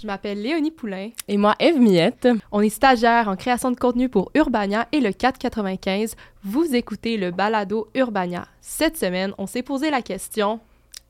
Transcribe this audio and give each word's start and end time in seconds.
Je 0.00 0.06
m'appelle 0.06 0.40
Léonie 0.40 0.70
Poulain. 0.70 1.10
Et 1.26 1.36
moi, 1.36 1.56
Eve 1.58 1.80
Miette. 1.80 2.28
On 2.52 2.60
est 2.60 2.68
stagiaire 2.68 3.26
en 3.26 3.34
création 3.34 3.72
de 3.72 3.76
contenu 3.76 4.08
pour 4.08 4.30
Urbania 4.36 4.86
et 4.92 5.00
le 5.00 5.10
495. 5.10 6.14
Vous 6.44 6.76
écoutez 6.76 7.16
le 7.16 7.32
balado 7.32 7.88
Urbania. 7.96 8.46
Cette 8.60 8.96
semaine, 8.96 9.34
on 9.38 9.48
s'est 9.48 9.64
posé 9.64 9.90
la 9.90 10.00
question 10.00 10.60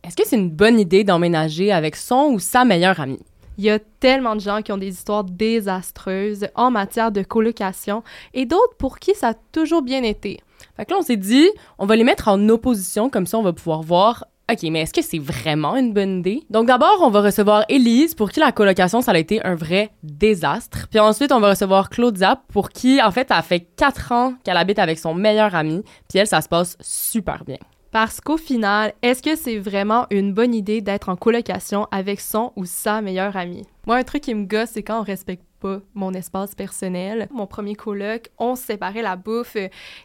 Est-ce 0.03 0.17
que 0.17 0.27
c'est 0.27 0.37
une 0.37 0.49
bonne 0.49 0.81
idée 0.81 1.05
d'emménager 1.05 1.71
avec 1.71 1.97
son 1.97 2.31
ou 2.33 2.39
sa 2.39 2.65
meilleure 2.65 2.99
amie? 2.99 3.21
Il 3.59 3.65
y 3.65 3.71
a 3.71 3.79
tellement 3.79 4.37
de 4.37 4.41
gens 4.41 4.63
qui 4.63 4.73
ont 4.73 4.79
des 4.79 4.89
histoires 4.89 5.25
désastreuses 5.25 6.49
en 6.55 6.71
matière 6.71 7.13
de 7.13 7.23
colocation 7.23 8.03
et 8.33 8.47
d'autres 8.47 8.77
pour 8.79 9.01
qui 9.01 9.15
ça 9.15 9.29
a 9.29 9.35
toujours 9.53 9.83
bien 9.83 10.03
été. 10.03 10.41
Fait 10.79 10.87
que 10.87 10.93
là, 10.93 10.97
on 11.01 11.03
s'est 11.03 11.19
dit, 11.19 11.51
on 11.79 11.85
va 11.85 11.95
les 11.95 12.05
mettre 12.05 12.29
en 12.29 12.49
opposition, 12.49 13.11
comme 13.11 13.27
ça 13.27 13.37
on 13.37 13.43
va 13.43 13.53
pouvoir 13.53 13.83
voir 13.83 14.25
OK, 14.51 14.63
mais 14.71 14.81
est-ce 14.81 14.95
que 14.95 15.03
c'est 15.03 15.19
vraiment 15.19 15.77
une 15.77 15.93
bonne 15.93 16.21
idée? 16.21 16.43
Donc 16.49 16.69
d'abord, 16.69 17.01
on 17.03 17.11
va 17.11 17.21
recevoir 17.21 17.65
Élise, 17.69 18.15
pour 18.15 18.31
qui 18.31 18.41
la 18.41 18.51
colocation, 18.51 19.03
ça 19.03 19.13
a 19.13 19.19
été 19.19 19.45
un 19.45 19.55
vrai 19.55 19.91
désastre. 20.03 20.89
Puis 20.89 20.99
ensuite, 20.99 21.33
on 21.33 21.41
va 21.41 21.51
recevoir 21.51 21.91
Claudia, 21.91 22.41
pour 22.49 22.71
qui, 22.71 23.03
en 23.03 23.11
fait, 23.11 23.29
ça 23.29 23.43
fait 23.43 23.61
quatre 23.61 24.11
ans 24.11 24.35
qu'elle 24.45 24.57
habite 24.57 24.79
avec 24.79 24.99
son 24.99 25.13
meilleur 25.13 25.55
ami. 25.55 25.83
Puis 26.09 26.19
elle, 26.19 26.27
ça 26.27 26.41
se 26.41 26.49
passe 26.49 26.79
super 26.81 27.45
bien. 27.45 27.59
Parce 27.91 28.23
qu'au 28.23 28.39
final, 28.39 28.95
est-ce 29.03 29.23
que 29.23 29.37
c'est 29.37 29.59
vraiment 29.59 30.07
une 30.11 30.33
bonne 30.33 30.55
idée 30.55 30.81
d'être 30.81 31.11
en 31.11 31.17
colocation 31.17 31.87
avec 31.91 32.21
son 32.21 32.53
ou 32.57 32.65
sa 32.65 33.03
meilleure 33.03 33.37
amie? 33.37 33.67
Moi, 33.87 33.97
un 33.97 34.03
truc 34.03 34.23
qui 34.23 34.35
me 34.35 34.47
gosse, 34.47 34.71
c'est 34.73 34.83
quand 34.83 35.01
on 35.01 35.05
respecte 35.05 35.45
pas 35.61 35.81
mon 35.95 36.15
espace 36.15 36.55
personnel. 36.55 37.29
Mon 37.31 37.47
premier 37.47 37.75
coloc, 37.75 38.31
on 38.39 38.55
séparait 38.55 39.03
la 39.03 39.17
bouffe 39.17 39.57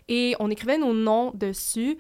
et 0.10 0.36
on 0.40 0.50
écrivait 0.50 0.78
nos 0.78 0.94
noms 0.94 1.32
dessus. 1.34 1.98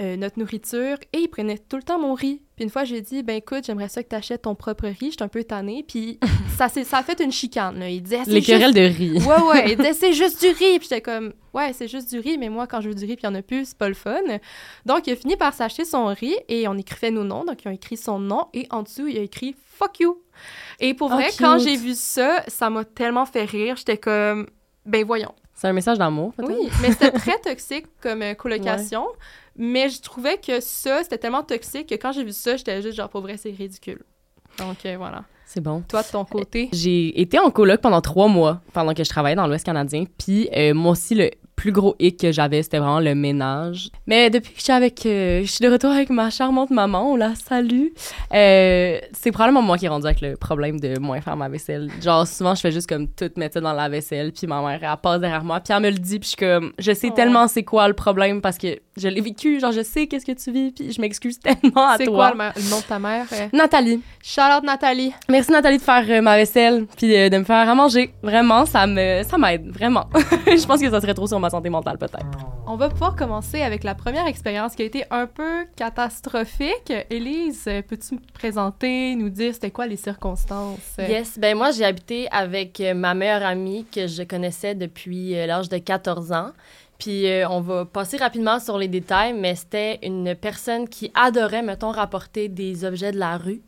Euh, 0.00 0.16
notre 0.16 0.38
nourriture 0.38 0.96
et 1.12 1.18
il 1.18 1.28
prenait 1.28 1.58
tout 1.58 1.76
le 1.76 1.82
temps 1.82 1.98
mon 1.98 2.14
riz. 2.14 2.40
Puis 2.56 2.64
une 2.64 2.70
fois, 2.70 2.84
j'ai 2.84 3.02
dit, 3.02 3.22
ben 3.22 3.36
écoute, 3.36 3.64
j'aimerais 3.66 3.88
ça 3.88 4.02
que 4.02 4.08
tu 4.08 4.14
achètes 4.16 4.42
ton 4.42 4.54
propre 4.54 4.86
riz. 4.86 5.10
J'étais 5.10 5.24
un 5.24 5.28
peu 5.28 5.44
tannée. 5.44 5.84
Puis 5.86 6.18
ça, 6.56 6.68
ça 6.68 6.98
a 6.98 7.02
fait 7.02 7.20
une 7.20 7.32
chicane. 7.32 7.78
Là. 7.78 7.90
Il 7.90 8.02
disait, 8.02 8.22
Les 8.26 8.40
querelles 8.40 8.72
de 8.72 8.80
riz. 8.80 9.18
Ouais, 9.18 9.42
ouais. 9.42 9.72
Il 9.72 9.76
disait, 9.76 9.92
c'est 9.92 10.12
juste 10.14 10.40
du 10.40 10.48
riz. 10.48 10.78
Puis 10.78 10.88
j'étais 10.88 11.02
comme, 11.02 11.34
ouais, 11.52 11.74
c'est 11.74 11.86
juste 11.88 12.08
du 12.08 12.18
riz, 12.18 12.38
mais 12.38 12.48
moi, 12.48 12.66
quand 12.66 12.80
je 12.80 12.88
veux 12.88 12.94
du 12.94 13.04
riz, 13.04 13.16
puis 13.16 13.24
il 13.24 13.30
n'y 13.30 13.36
en 13.36 13.38
a 13.38 13.42
plus, 13.42 13.66
c'est 13.66 13.76
pas 13.76 13.88
le 13.88 13.94
fun. 13.94 14.22
Donc, 14.86 15.06
il 15.06 15.12
a 15.12 15.16
fini 15.16 15.36
par 15.36 15.52
s'acheter 15.52 15.84
son 15.84 16.06
riz 16.06 16.36
et 16.48 16.66
on 16.66 16.78
écrivait 16.78 17.10
nos 17.10 17.24
noms. 17.24 17.44
Donc, 17.44 17.62
ils 17.62 17.68
ont 17.68 17.72
écrit 17.72 17.98
son 17.98 18.18
nom 18.18 18.46
et 18.54 18.66
en 18.70 18.82
dessous, 18.82 19.06
il 19.06 19.18
a 19.18 19.22
écrit 19.22 19.54
fuck 19.66 20.00
you. 20.00 20.22
Et 20.78 20.94
pour 20.94 21.10
vrai, 21.10 21.28
quand 21.38 21.58
j'ai 21.58 21.76
vu 21.76 21.94
ça, 21.94 22.42
ça 22.48 22.70
m'a 22.70 22.84
tellement 22.84 23.26
fait 23.26 23.44
rire. 23.44 23.76
J'étais 23.76 23.98
comme, 23.98 24.46
ben 24.86 25.04
voyons. 25.04 25.34
C'est 25.60 25.68
un 25.68 25.74
message 25.74 25.98
d'amour, 25.98 26.32
Oui, 26.38 26.70
mais 26.80 26.90
c'était 26.90 27.10
très 27.10 27.38
toxique 27.38 27.84
comme 28.00 28.22
euh, 28.22 28.32
colocation. 28.32 29.06
Mais 29.56 29.88
je 29.88 30.00
trouvais 30.00 30.38
que 30.38 30.60
ça, 30.60 31.02
c'était 31.02 31.18
tellement 31.18 31.42
toxique 31.42 31.88
que 31.88 31.94
quand 31.94 32.12
j'ai 32.12 32.24
vu 32.24 32.32
ça, 32.32 32.56
j'étais 32.56 32.82
juste 32.82 32.96
genre, 32.96 33.08
pour 33.08 33.20
vrai, 33.20 33.36
c'est 33.36 33.50
ridicule. 33.50 34.02
Donc 34.58 34.84
euh, 34.84 34.96
voilà. 34.96 35.24
C'est 35.46 35.60
bon. 35.60 35.82
Toi, 35.88 36.02
de 36.02 36.08
ton 36.08 36.24
côté? 36.24 36.68
J'ai 36.72 37.20
été 37.20 37.38
en 37.38 37.50
coloc 37.50 37.80
pendant 37.80 38.00
trois 38.00 38.28
mois, 38.28 38.60
pendant 38.72 38.94
que 38.94 39.02
je 39.02 39.08
travaillais 39.08 39.34
dans 39.34 39.48
l'Ouest 39.48 39.66
canadien. 39.66 40.04
Puis 40.16 40.48
euh, 40.56 40.74
moi 40.74 40.92
aussi, 40.92 41.16
le 41.16 41.30
plus 41.60 41.72
gros 41.72 41.94
hic 41.98 42.18
que 42.18 42.32
j'avais, 42.32 42.62
c'était 42.62 42.78
vraiment 42.78 43.00
le 43.00 43.14
ménage. 43.14 43.90
Mais 44.06 44.30
depuis 44.30 44.52
que 44.52 44.58
je 44.58 44.64
suis 44.64 44.72
avec, 44.72 45.04
euh, 45.04 45.42
je 45.42 45.46
suis 45.46 45.62
de 45.62 45.70
retour 45.70 45.90
avec 45.90 46.08
ma 46.08 46.30
charmante 46.30 46.70
maman, 46.70 47.12
on 47.12 47.16
la 47.16 47.34
salue. 47.34 47.88
Euh, 48.32 48.98
c'est 49.12 49.30
probablement 49.30 49.60
moi 49.60 49.76
qui 49.76 49.84
ai 49.84 49.88
rendu 49.88 50.06
avec 50.06 50.22
le 50.22 50.38
problème 50.38 50.80
de 50.80 50.98
moins 50.98 51.20
faire 51.20 51.36
ma 51.36 51.50
vaisselle. 51.50 51.90
Genre 52.00 52.26
souvent 52.26 52.54
je 52.54 52.62
fais 52.62 52.72
juste 52.72 52.88
comme 52.88 53.08
tout 53.08 53.30
mettre 53.36 53.54
ça 53.54 53.60
dans 53.60 53.74
la 53.74 53.90
vaisselle, 53.90 54.32
puis 54.32 54.46
ma 54.46 54.62
mère 54.62 54.80
elle 54.82 54.96
passe 55.02 55.20
derrière 55.20 55.44
moi, 55.44 55.60
puis 55.60 55.74
elle 55.74 55.82
me 55.82 55.90
le 55.90 55.98
dit, 55.98 56.18
puis 56.18 56.30
je 56.30 56.36
suis 56.36 56.36
comme, 56.36 56.72
je 56.78 56.92
sais 56.92 57.10
tellement 57.10 57.46
c'est 57.46 57.62
quoi 57.62 57.88
le 57.88 57.94
problème 57.94 58.40
parce 58.40 58.56
que 58.56 58.78
je 58.96 59.08
l'ai 59.08 59.20
vécu, 59.20 59.60
genre 59.60 59.72
je 59.72 59.82
sais 59.82 60.06
qu'est-ce 60.06 60.24
que 60.24 60.32
tu 60.32 60.50
vis, 60.52 60.72
puis 60.72 60.92
je 60.92 61.00
m'excuse 61.00 61.38
tellement 61.40 61.88
à 61.88 61.98
toi. 61.98 61.98
C'est 61.98 62.06
quoi 62.06 62.30
le, 62.32 62.70
nom 62.70 62.78
de 62.78 62.84
ta 62.84 62.98
mère 62.98 63.26
Nathalie. 63.52 64.00
Charlotte 64.22 64.64
Nathalie. 64.64 65.12
Merci 65.28 65.52
Nathalie 65.52 65.76
de 65.76 65.82
faire 65.82 66.22
ma 66.22 66.36
vaisselle, 66.36 66.86
puis 66.96 67.08
de 67.08 67.36
me 67.36 67.44
faire 67.44 67.68
à 67.68 67.74
manger. 67.74 68.14
Vraiment, 68.22 68.64
ça 68.64 68.86
me, 68.86 69.22
ça 69.24 69.36
m'aide 69.36 69.68
vraiment. 69.68 70.08
je 70.46 70.66
pense 70.66 70.80
que 70.80 70.88
ça 70.88 71.02
serait 71.02 71.14
trop 71.14 71.26
sur 71.26 71.38
ma 71.38 71.49
santé 71.50 71.68
mentale, 71.70 71.98
peut-être. 71.98 72.26
On 72.66 72.76
va 72.76 72.88
pouvoir 72.88 73.16
commencer 73.16 73.62
avec 73.62 73.84
la 73.84 73.94
première 73.94 74.26
expérience 74.26 74.76
qui 74.76 74.82
a 74.82 74.84
été 74.84 75.04
un 75.10 75.26
peu 75.26 75.66
catastrophique. 75.76 76.92
Élise, 77.10 77.64
peux-tu 77.88 78.14
me 78.14 78.20
présenter, 78.32 79.16
nous 79.16 79.28
dire 79.28 79.54
c'était 79.54 79.70
quoi 79.70 79.86
les 79.86 79.96
circonstances? 79.96 80.96
Yes, 80.98 81.38
ben 81.38 81.56
moi 81.56 81.72
j'ai 81.72 81.84
habité 81.84 82.28
avec 82.30 82.80
euh, 82.80 82.94
ma 82.94 83.14
meilleure 83.14 83.42
amie 83.42 83.86
que 83.92 84.06
je 84.06 84.22
connaissais 84.22 84.74
depuis 84.74 85.36
euh, 85.36 85.46
l'âge 85.46 85.68
de 85.68 85.78
14 85.78 86.32
ans. 86.32 86.50
Puis 86.98 87.26
euh, 87.26 87.48
on 87.48 87.60
va 87.60 87.84
passer 87.84 88.18
rapidement 88.18 88.60
sur 88.60 88.78
les 88.78 88.88
détails, 88.88 89.32
mais 89.32 89.54
c'était 89.54 89.98
une 90.02 90.34
personne 90.34 90.88
qui 90.88 91.10
adorait, 91.14 91.62
mettons, 91.62 91.90
rapporter 91.90 92.48
des 92.48 92.84
objets 92.84 93.12
de 93.12 93.18
la 93.18 93.36
rue. 93.36 93.62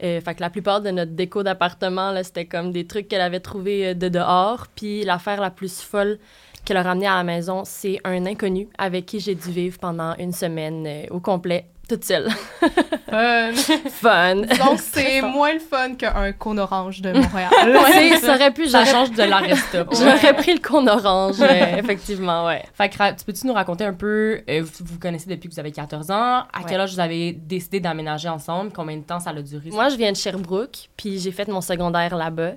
fait 0.00 0.34
que 0.34 0.40
la 0.40 0.50
plupart 0.50 0.80
de 0.80 0.90
notre 0.90 1.12
déco 1.12 1.42
d'appartement, 1.42 2.12
c'était 2.22 2.46
comme 2.46 2.72
des 2.72 2.86
trucs 2.86 3.06
qu'elle 3.06 3.20
avait 3.20 3.40
trouvés 3.40 3.94
de 3.94 4.08
dehors. 4.08 4.66
Puis 4.74 5.04
l'affaire 5.04 5.40
la 5.40 5.50
plus 5.50 5.80
folle 5.80 6.18
qu'elle 6.64 6.76
a 6.76 6.82
ramené 6.82 7.06
à 7.06 7.16
la 7.16 7.24
maison, 7.24 7.62
c'est 7.64 8.00
un 8.04 8.26
inconnu 8.26 8.68
avec 8.78 9.06
qui 9.06 9.20
j'ai 9.20 9.34
dû 9.34 9.50
vivre 9.50 9.78
pendant 9.78 10.14
une 10.16 10.32
semaine 10.32 10.84
euh, 10.86 11.06
au 11.10 11.20
complet, 11.20 11.66
toute 11.88 12.04
seule. 12.04 12.28
fun. 13.10 13.52
fun. 13.90 14.36
Donc, 14.36 14.78
c'est 14.92 15.22
moins 15.22 15.52
le 15.54 15.58
fun 15.58 15.94
qu'un 15.96 16.30
cône 16.32 16.60
orange 16.60 17.00
de 17.02 17.12
Montréal. 17.14 17.50
ouais, 17.66 18.16
ça 18.18 18.36
aurait 18.36 18.52
pu... 18.52 18.68
Ça 18.68 18.84
change 18.84 19.10
de 19.10 19.24
la 19.24 19.38
resta. 19.38 19.84
J'aurais 19.90 20.34
pris 20.34 20.54
le 20.54 20.60
cône 20.60 20.88
orange, 20.88 21.40
euh, 21.40 21.76
effectivement, 21.78 22.46
ouais. 22.46 22.62
Fait 22.74 22.88
que, 22.88 23.18
tu 23.18 23.24
peux-tu 23.24 23.46
nous 23.48 23.52
raconter 23.54 23.84
un 23.84 23.94
peu, 23.94 24.40
euh, 24.48 24.62
vous 24.62 24.84
vous 24.84 24.98
connaissez 25.00 25.28
depuis 25.28 25.48
que 25.48 25.54
vous 25.54 25.60
avez 25.60 25.72
14 25.72 26.12
ans, 26.12 26.44
à 26.52 26.62
quel 26.68 26.80
âge 26.80 26.94
vous 26.94 27.00
avez 27.00 27.32
décidé 27.32 27.80
d'aménager 27.80 28.28
ensemble, 28.28 28.70
combien 28.72 28.96
de 28.96 29.02
temps 29.02 29.18
ça 29.18 29.30
a 29.30 29.42
duré? 29.42 29.70
Moi, 29.70 29.88
je 29.88 29.96
viens 29.96 30.12
de 30.12 30.16
Sherbrooke, 30.16 30.88
puis 30.96 31.18
j'ai 31.18 31.32
fait 31.32 31.48
mon 31.48 31.60
secondaire 31.60 32.16
là-bas. 32.16 32.52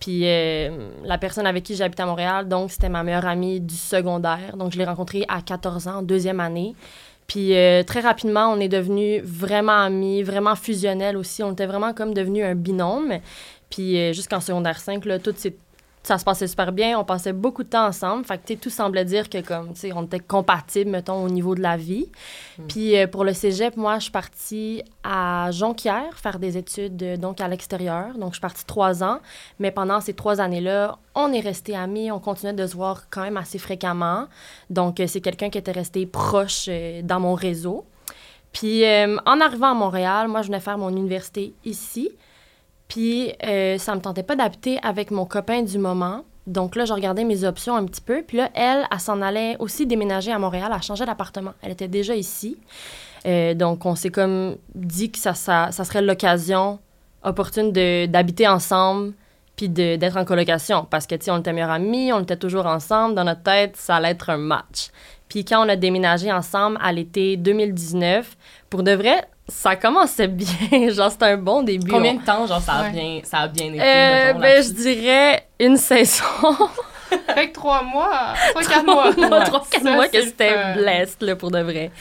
Puis 0.00 0.22
euh, 0.24 0.88
la 1.04 1.18
personne 1.18 1.46
avec 1.46 1.64
qui 1.64 1.74
j'habite 1.74 2.00
à 2.00 2.06
Montréal, 2.06 2.48
donc 2.48 2.70
c'était 2.70 2.88
ma 2.88 3.02
meilleure 3.02 3.26
amie 3.26 3.60
du 3.60 3.74
secondaire. 3.74 4.56
Donc 4.56 4.72
je 4.72 4.78
l'ai 4.78 4.84
rencontrée 4.84 5.24
à 5.28 5.42
14 5.42 5.88
ans, 5.88 6.02
deuxième 6.02 6.40
année. 6.40 6.74
Puis 7.26 7.56
euh, 7.56 7.82
très 7.82 8.00
rapidement, 8.00 8.52
on 8.52 8.60
est 8.60 8.68
devenus 8.68 9.22
vraiment 9.24 9.78
amis, 9.78 10.22
vraiment 10.22 10.54
fusionnels 10.54 11.16
aussi. 11.16 11.42
On 11.42 11.52
était 11.52 11.66
vraiment 11.66 11.92
comme 11.92 12.14
devenus 12.14 12.44
un 12.44 12.54
binôme. 12.54 13.18
Puis 13.70 13.98
euh, 13.98 14.12
jusqu'en 14.12 14.40
secondaire 14.40 14.78
5, 14.78 15.04
là, 15.06 15.18
tout 15.18 15.34
s'est 15.36 15.56
ça 16.06 16.18
se 16.18 16.24
passait 16.24 16.46
super 16.46 16.70
bien. 16.70 16.98
On 16.98 17.04
passait 17.04 17.32
beaucoup 17.32 17.64
de 17.64 17.68
temps 17.68 17.86
ensemble. 17.86 18.24
Fait 18.24 18.38
que, 18.38 18.54
tout 18.54 18.70
semblait 18.70 19.04
dire 19.04 19.28
que, 19.28 19.40
comme, 19.40 19.72
tu 19.72 19.80
sais, 19.80 19.92
on 19.92 20.04
était 20.04 20.20
compatibles, 20.20 20.90
mettons, 20.90 21.24
au 21.24 21.28
niveau 21.28 21.56
de 21.56 21.62
la 21.62 21.76
vie. 21.76 22.06
Hmm. 22.58 22.66
Puis, 22.68 22.96
euh, 22.96 23.08
pour 23.08 23.24
le 23.24 23.32
cégep, 23.32 23.76
moi, 23.76 23.96
je 23.96 24.04
suis 24.04 24.12
partie 24.12 24.82
à 25.02 25.50
Jonquière 25.50 26.16
faire 26.16 26.38
des 26.38 26.56
études, 26.56 27.02
euh, 27.02 27.16
donc, 27.16 27.40
à 27.40 27.48
l'extérieur. 27.48 28.16
Donc, 28.18 28.30
je 28.30 28.34
suis 28.34 28.40
partie 28.40 28.64
trois 28.64 29.02
ans. 29.02 29.18
Mais 29.58 29.72
pendant 29.72 30.00
ces 30.00 30.14
trois 30.14 30.40
années-là, 30.40 30.96
on 31.16 31.32
est 31.32 31.40
restés 31.40 31.76
amis. 31.76 32.12
On 32.12 32.20
continuait 32.20 32.52
de 32.52 32.66
se 32.68 32.76
voir 32.76 33.10
quand 33.10 33.22
même 33.22 33.36
assez 33.36 33.58
fréquemment. 33.58 34.28
Donc, 34.70 35.00
euh, 35.00 35.08
c'est 35.08 35.20
quelqu'un 35.20 35.50
qui 35.50 35.58
était 35.58 35.72
resté 35.72 36.06
proche 36.06 36.70
dans 37.02 37.18
mon 37.18 37.34
réseau. 37.34 37.84
Puis, 38.52 38.84
en 38.86 39.40
arrivant 39.40 39.72
à 39.72 39.74
Montréal, 39.74 40.28
moi, 40.28 40.40
je 40.40 40.46
venais 40.46 40.60
faire 40.60 40.78
mon 40.78 40.88
université 40.88 41.52
ici. 41.64 42.10
Puis 42.88 43.32
euh, 43.44 43.78
ça 43.78 43.94
me 43.94 44.00
tentait 44.00 44.22
pas 44.22 44.36
d'habiter 44.36 44.78
avec 44.82 45.10
mon 45.10 45.26
copain 45.26 45.62
du 45.62 45.78
moment. 45.78 46.24
Donc 46.46 46.76
là, 46.76 46.84
je 46.84 46.92
regardais 46.92 47.24
mes 47.24 47.44
options 47.44 47.74
un 47.74 47.84
petit 47.84 48.00
peu. 48.00 48.22
Puis 48.22 48.36
là, 48.36 48.50
elle, 48.54 48.86
elle, 48.90 49.00
s'en 49.00 49.20
allait 49.20 49.56
aussi 49.58 49.86
déménager 49.86 50.30
à 50.30 50.38
Montréal. 50.38 50.70
Elle 50.74 50.82
changeait 50.82 51.06
d'appartement. 51.06 51.52
Elle 51.62 51.72
était 51.72 51.88
déjà 51.88 52.14
ici. 52.14 52.56
Euh, 53.26 53.54
donc 53.54 53.84
on 53.84 53.96
s'est 53.96 54.10
comme 54.10 54.56
dit 54.74 55.10
que 55.10 55.18
ça, 55.18 55.34
ça, 55.34 55.72
ça 55.72 55.84
serait 55.84 56.02
l'occasion 56.02 56.78
opportune 57.22 57.72
d'habiter 57.72 58.46
ensemble 58.46 59.14
puis 59.56 59.68
d'être 59.68 60.16
en 60.16 60.24
colocation. 60.24 60.86
Parce 60.88 61.06
que, 61.06 61.14
tu 61.14 61.24
sais, 61.24 61.30
on 61.30 61.38
était 61.38 61.52
meilleurs 61.52 61.70
amis, 61.70 62.12
on 62.12 62.20
était 62.20 62.36
toujours 62.36 62.66
ensemble. 62.66 63.14
Dans 63.14 63.24
notre 63.24 63.42
tête, 63.42 63.76
ça 63.76 63.96
allait 63.96 64.10
être 64.10 64.30
un 64.30 64.36
match. 64.36 64.90
Puis 65.28 65.44
quand 65.44 65.64
on 65.64 65.68
a 65.68 65.76
déménagé 65.76 66.30
ensemble 66.30 66.78
à 66.80 66.92
l'été 66.92 67.36
2019, 67.36 68.36
pour 68.70 68.82
de 68.82 68.92
vrai, 68.92 69.24
ça 69.48 69.76
commençait 69.76 70.28
bien. 70.28 70.46
genre, 70.90 71.10
c'était 71.10 71.26
un 71.26 71.36
bon 71.36 71.62
début. 71.62 71.90
Combien 71.90 72.12
On- 72.14 72.20
de 72.20 72.24
temps, 72.24 72.46
genre, 72.46 72.60
ça 72.60 72.72
a, 72.74 72.82
Ouais. 72.84 72.90
bien, 72.90 73.20
ça 73.24 73.38
a 73.38 73.48
bien 73.48 73.66
été? 73.72 73.80
Euh, 73.80 74.24
mettons, 74.28 74.40
ben, 74.40 74.62
je 74.62 74.70
dirais 74.72 75.46
une 75.60 75.76
saison. 75.76 76.24
Fait 77.34 77.48
que 77.50 77.54
trois 77.54 77.82
mois, 77.84 78.34
trois, 78.50 78.62
quatre 78.64 78.84
mois. 78.84 79.12
mois, 79.12 79.38
Ouais. 79.38 79.44
trois, 79.44 79.64
quatre 79.70 79.84
Ça, 79.84 79.92
mois 79.94 80.08
que 80.08 80.20
c'était 80.22 80.74
blessed, 80.74 81.22
là, 81.22 81.36
pour 81.36 81.52
de 81.52 81.60
vrai. 81.60 81.92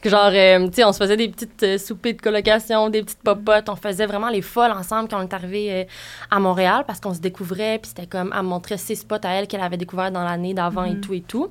Que 0.00 0.08
Genre, 0.08 0.30
euh, 0.32 0.66
tu 0.68 0.74
sais, 0.74 0.84
on 0.84 0.92
se 0.92 0.98
faisait 0.98 1.16
des 1.18 1.28
petites 1.28 1.62
euh, 1.62 1.76
soupers 1.78 2.14
de 2.14 2.20
colocation, 2.20 2.88
des 2.90 3.02
petites 3.02 3.22
popotes. 3.22 3.68
On 3.68 3.76
faisait 3.76 4.06
vraiment 4.06 4.28
les 4.30 4.40
folles 4.42 4.72
ensemble 4.72 5.08
quand 5.08 5.18
on 5.18 5.22
est 5.22 5.32
arrivé 5.34 5.68
euh, 5.70 5.84
à 6.30 6.40
Montréal 6.40 6.84
parce 6.86 7.00
qu'on 7.00 7.12
se 7.14 7.20
découvrait. 7.20 7.78
Puis 7.78 7.90
c'était 7.94 8.06
comme, 8.06 8.32
elle 8.34 8.42
me 8.42 8.48
montrait 8.48 8.76
ses 8.78 8.94
spots 8.94 9.16
à 9.24 9.28
elle 9.30 9.46
qu'elle 9.46 9.62
avait 9.62 9.76
découvert 9.78 10.10
dans 10.10 10.24
l'année 10.24 10.52
d'avant 10.54 10.84
et 10.84 10.98
tout 11.00 11.12
et 11.14 11.20
tout. 11.22 11.48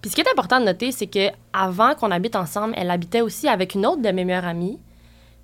Puis 0.00 0.10
ce 0.10 0.14
qui 0.16 0.20
est 0.22 0.30
important 0.30 0.58
de 0.60 0.64
noter, 0.66 0.90
c'est 0.92 1.06
que 1.08 1.30
avant 1.52 1.94
qu'on 1.94 2.10
habite 2.10 2.34
ensemble, 2.36 2.74
elle 2.76 2.90
habitait 2.90 3.20
aussi 3.22 3.48
avec 3.48 3.74
une 3.74 3.86
autre 3.86 4.02
de 4.02 4.10
mes 4.10 4.24
meilleures 4.24 4.44
amies. 4.44 4.78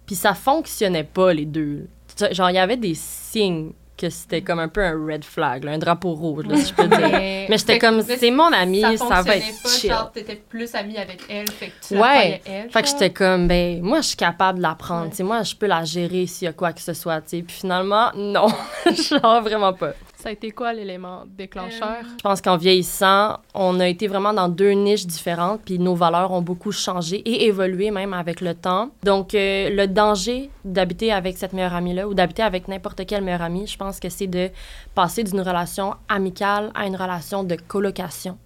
Puis 0.07 0.15
ça 0.15 0.35
fonctionnait 0.35 1.05
pas, 1.05 1.33
les 1.33 1.47
deux. 1.47 1.87
Genre, 2.31 2.51
il 2.51 2.57
y 2.57 2.59
avait 2.59 2.77
des 2.77 2.95
signes 2.95 3.73
que 3.97 4.11
c'était 4.11 4.43
comme 4.43 4.59
un 4.59 4.69
peu 4.69 4.83
un 4.83 5.07
red 5.07 5.25
flag, 5.25 5.63
là, 5.63 5.73
un 5.73 5.79
drapeau 5.79 6.15
rouge, 6.15 6.47
là, 6.47 6.57
si 6.57 6.71
je 6.71 6.75
peux 6.75 6.89
dire. 6.89 6.99
Mais, 6.99 7.47
Mais 7.49 7.57
j'étais 7.59 7.79
comme, 7.79 8.03
c'est 8.03 8.31
mon 8.33 8.53
ami, 8.53 8.83
ça, 8.99 9.23
va 9.23 9.37
être 9.37 9.63
pas, 9.63 9.69
chill. 9.69 9.91
Genre, 9.91 10.11
t'étais 10.11 10.37
plus 10.37 10.75
amie 10.75 10.99
avec 10.99 11.21
elle, 11.29 11.49
fait 11.49 11.69
que 11.69 11.87
tu 11.87 11.97
Ouais. 11.97 12.41
elle. 12.45 12.69
Fait 12.71 12.83
que 12.83 12.89
j'étais 12.89 13.11
comme, 13.11 13.47
ben, 13.47 13.81
moi, 13.81 14.01
je 14.01 14.09
suis 14.09 14.17
capable 14.17 14.59
de 14.59 14.63
la 14.63 14.75
prendre. 14.75 15.13
Ouais. 15.17 15.25
Moi, 15.25 15.43
je 15.45 15.55
peux 15.55 15.67
la 15.67 15.85
gérer 15.85 16.27
s'il 16.27 16.47
y 16.47 16.49
a 16.49 16.53
quoi 16.53 16.73
que 16.73 16.81
ce 16.81 16.95
soit, 16.95 17.21
tu 17.21 17.29
sais. 17.29 17.43
Puis 17.43 17.57
finalement, 17.59 18.11
non. 18.17 18.49
Genre, 18.87 19.43
vraiment 19.43 19.73
pas. 19.73 19.93
Ça 20.23 20.29
a 20.29 20.33
été 20.33 20.53
quoi 20.53 20.73
l'élément 20.73 21.25
déclencheur? 21.27 21.97
Je 22.17 22.23
pense 22.23 22.41
qu'en 22.41 22.57
vieillissant, 22.57 23.41
on 23.55 23.81
a 23.81 23.89
été 23.89 24.07
vraiment 24.07 24.33
dans 24.33 24.49
deux 24.49 24.71
niches 24.71 25.05
différentes, 25.05 25.63
puis 25.65 25.81
nos 25.81 25.97
valeurs 25.97 26.31
ont 26.31 26.43
beaucoup 26.43 26.71
changé 26.71 27.17
et 27.17 27.47
évolué 27.47 27.91
même 27.91 28.13
avec 28.13 28.41
le 28.41 28.55
temps. 28.55 28.91
Donc, 29.03 29.35
euh, 29.35 29.69
le 29.71 29.89
danger 29.89 30.49
d'habiter 30.65 31.11
avec 31.11 31.37
cette 31.37 31.53
meilleure 31.53 31.75
amie-là 31.75 32.07
ou 32.07 32.15
d'habiter 32.15 32.45
avec 32.45 32.69
n'importe 32.69 33.05
quelle 33.05 33.25
meilleure 33.25 33.43
amie, 33.43 33.67
je 33.67 33.77
pense 33.77 33.99
que 33.99 34.09
c'est 34.11 34.29
de 34.29 34.51
passer 34.95 35.25
d'une 35.25 35.41
relation 35.41 35.95
amicale 36.09 36.71
à 36.77 36.87
une 36.87 36.95
relation 36.95 37.43
de 37.43 37.57
colocation. 37.57 38.39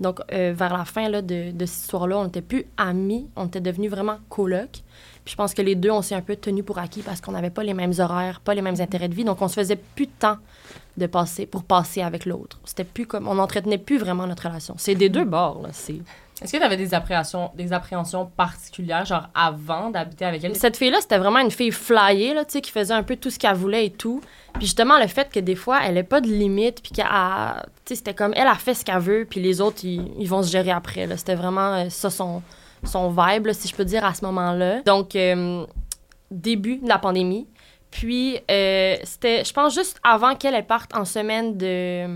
Donc, 0.00 0.20
euh, 0.32 0.52
vers 0.56 0.76
la 0.76 0.84
fin 0.84 1.08
là, 1.08 1.22
de, 1.22 1.52
de 1.52 1.66
cette 1.66 1.82
histoire-là, 1.82 2.18
on 2.18 2.24
n'était 2.24 2.42
plus 2.42 2.64
amis, 2.76 3.28
on 3.36 3.46
était 3.46 3.60
devenus 3.60 3.90
vraiment 3.90 4.16
colocs. 4.28 4.82
Puis 5.24 5.32
je 5.32 5.36
pense 5.36 5.52
que 5.52 5.60
les 5.60 5.74
deux, 5.74 5.90
on 5.90 6.00
s'est 6.00 6.14
un 6.14 6.22
peu 6.22 6.36
tenus 6.36 6.64
pour 6.64 6.78
acquis 6.78 7.02
parce 7.02 7.20
qu'on 7.20 7.32
n'avait 7.32 7.50
pas 7.50 7.62
les 7.62 7.74
mêmes 7.74 7.92
horaires, 7.98 8.40
pas 8.40 8.54
les 8.54 8.62
mêmes 8.62 8.80
intérêts 8.80 9.08
de 9.08 9.14
vie. 9.14 9.24
Donc, 9.24 9.42
on 9.42 9.48
se 9.48 9.54
faisait 9.54 9.76
plus 9.76 10.06
de 10.06 10.12
temps 10.18 10.38
de 10.96 11.06
passer 11.06 11.46
pour 11.46 11.64
passer 11.64 12.02
avec 12.02 12.24
l'autre. 12.26 12.58
C'était 12.64 12.84
plus 12.84 13.06
comme 13.06 13.28
on 13.28 13.34
n'entretenait 13.34 13.78
plus 13.78 13.98
vraiment 13.98 14.26
notre 14.26 14.48
relation. 14.48 14.74
C'est 14.78 14.94
des 14.94 15.08
deux 15.08 15.24
bords 15.24 15.62
là, 15.62 15.68
c'est 15.72 16.00
Est-ce 16.42 16.52
que 16.52 16.56
tu 16.56 16.62
avais 16.62 16.76
des 16.76 16.94
appréhensions, 16.94 17.50
des 17.54 17.72
appréhensions 17.72 18.26
particulières, 18.26 19.04
genre 19.04 19.28
avant 19.34 19.90
d'habiter 19.90 20.24
avec 20.24 20.42
elle? 20.42 20.56
cette 20.56 20.76
fille 20.76 20.90
là, 20.90 20.98
c'était 21.00 21.18
vraiment 21.18 21.40
une 21.40 21.50
fille 21.50 21.72
flyée 21.72 22.34
là, 22.34 22.44
tu 22.44 22.52
sais 22.52 22.60
qui 22.60 22.70
faisait 22.70 22.94
un 22.94 23.02
peu 23.02 23.16
tout 23.16 23.30
ce 23.30 23.38
qu'elle 23.38 23.54
voulait 23.54 23.86
et 23.86 23.90
tout. 23.90 24.20
Puis 24.54 24.62
justement 24.62 24.98
le 24.98 25.06
fait 25.06 25.30
que 25.30 25.40
des 25.40 25.54
fois 25.54 25.80
elle 25.84 25.96
ait 25.96 26.02
pas 26.02 26.20
de 26.20 26.28
limite 26.28 26.82
puis 26.82 26.92
qu'elle 26.92 27.06
tu 27.84 27.94
c'était 27.94 28.14
comme 28.14 28.32
elle 28.34 28.48
a 28.48 28.54
fait 28.54 28.74
ce 28.74 28.84
qu'elle 28.84 28.98
veut 28.98 29.26
puis 29.28 29.40
les 29.40 29.60
autres 29.60 29.84
ils, 29.84 30.12
ils 30.18 30.28
vont 30.28 30.42
se 30.42 30.50
gérer 30.50 30.70
après 30.70 31.06
là. 31.06 31.16
C'était 31.16 31.34
vraiment 31.34 31.74
euh, 31.74 31.88
ça 31.88 32.10
son 32.10 32.42
son 32.84 33.10
vibe 33.10 33.52
si 33.52 33.68
je 33.68 33.74
peux 33.74 33.84
dire 33.84 34.04
à 34.04 34.14
ce 34.14 34.24
moment-là. 34.24 34.80
Donc 34.82 35.14
euh, 35.14 35.64
début 36.30 36.78
de 36.78 36.88
la 36.88 36.98
pandémie. 36.98 37.46
Puis, 37.90 38.38
euh, 38.50 38.96
c'était, 39.02 39.44
je 39.44 39.52
pense, 39.52 39.74
juste 39.74 39.98
avant 40.04 40.36
qu'elle 40.36 40.54
elle 40.54 40.66
parte 40.66 40.94
en 40.94 41.04
semaine 41.04 41.56
de, 41.56 42.06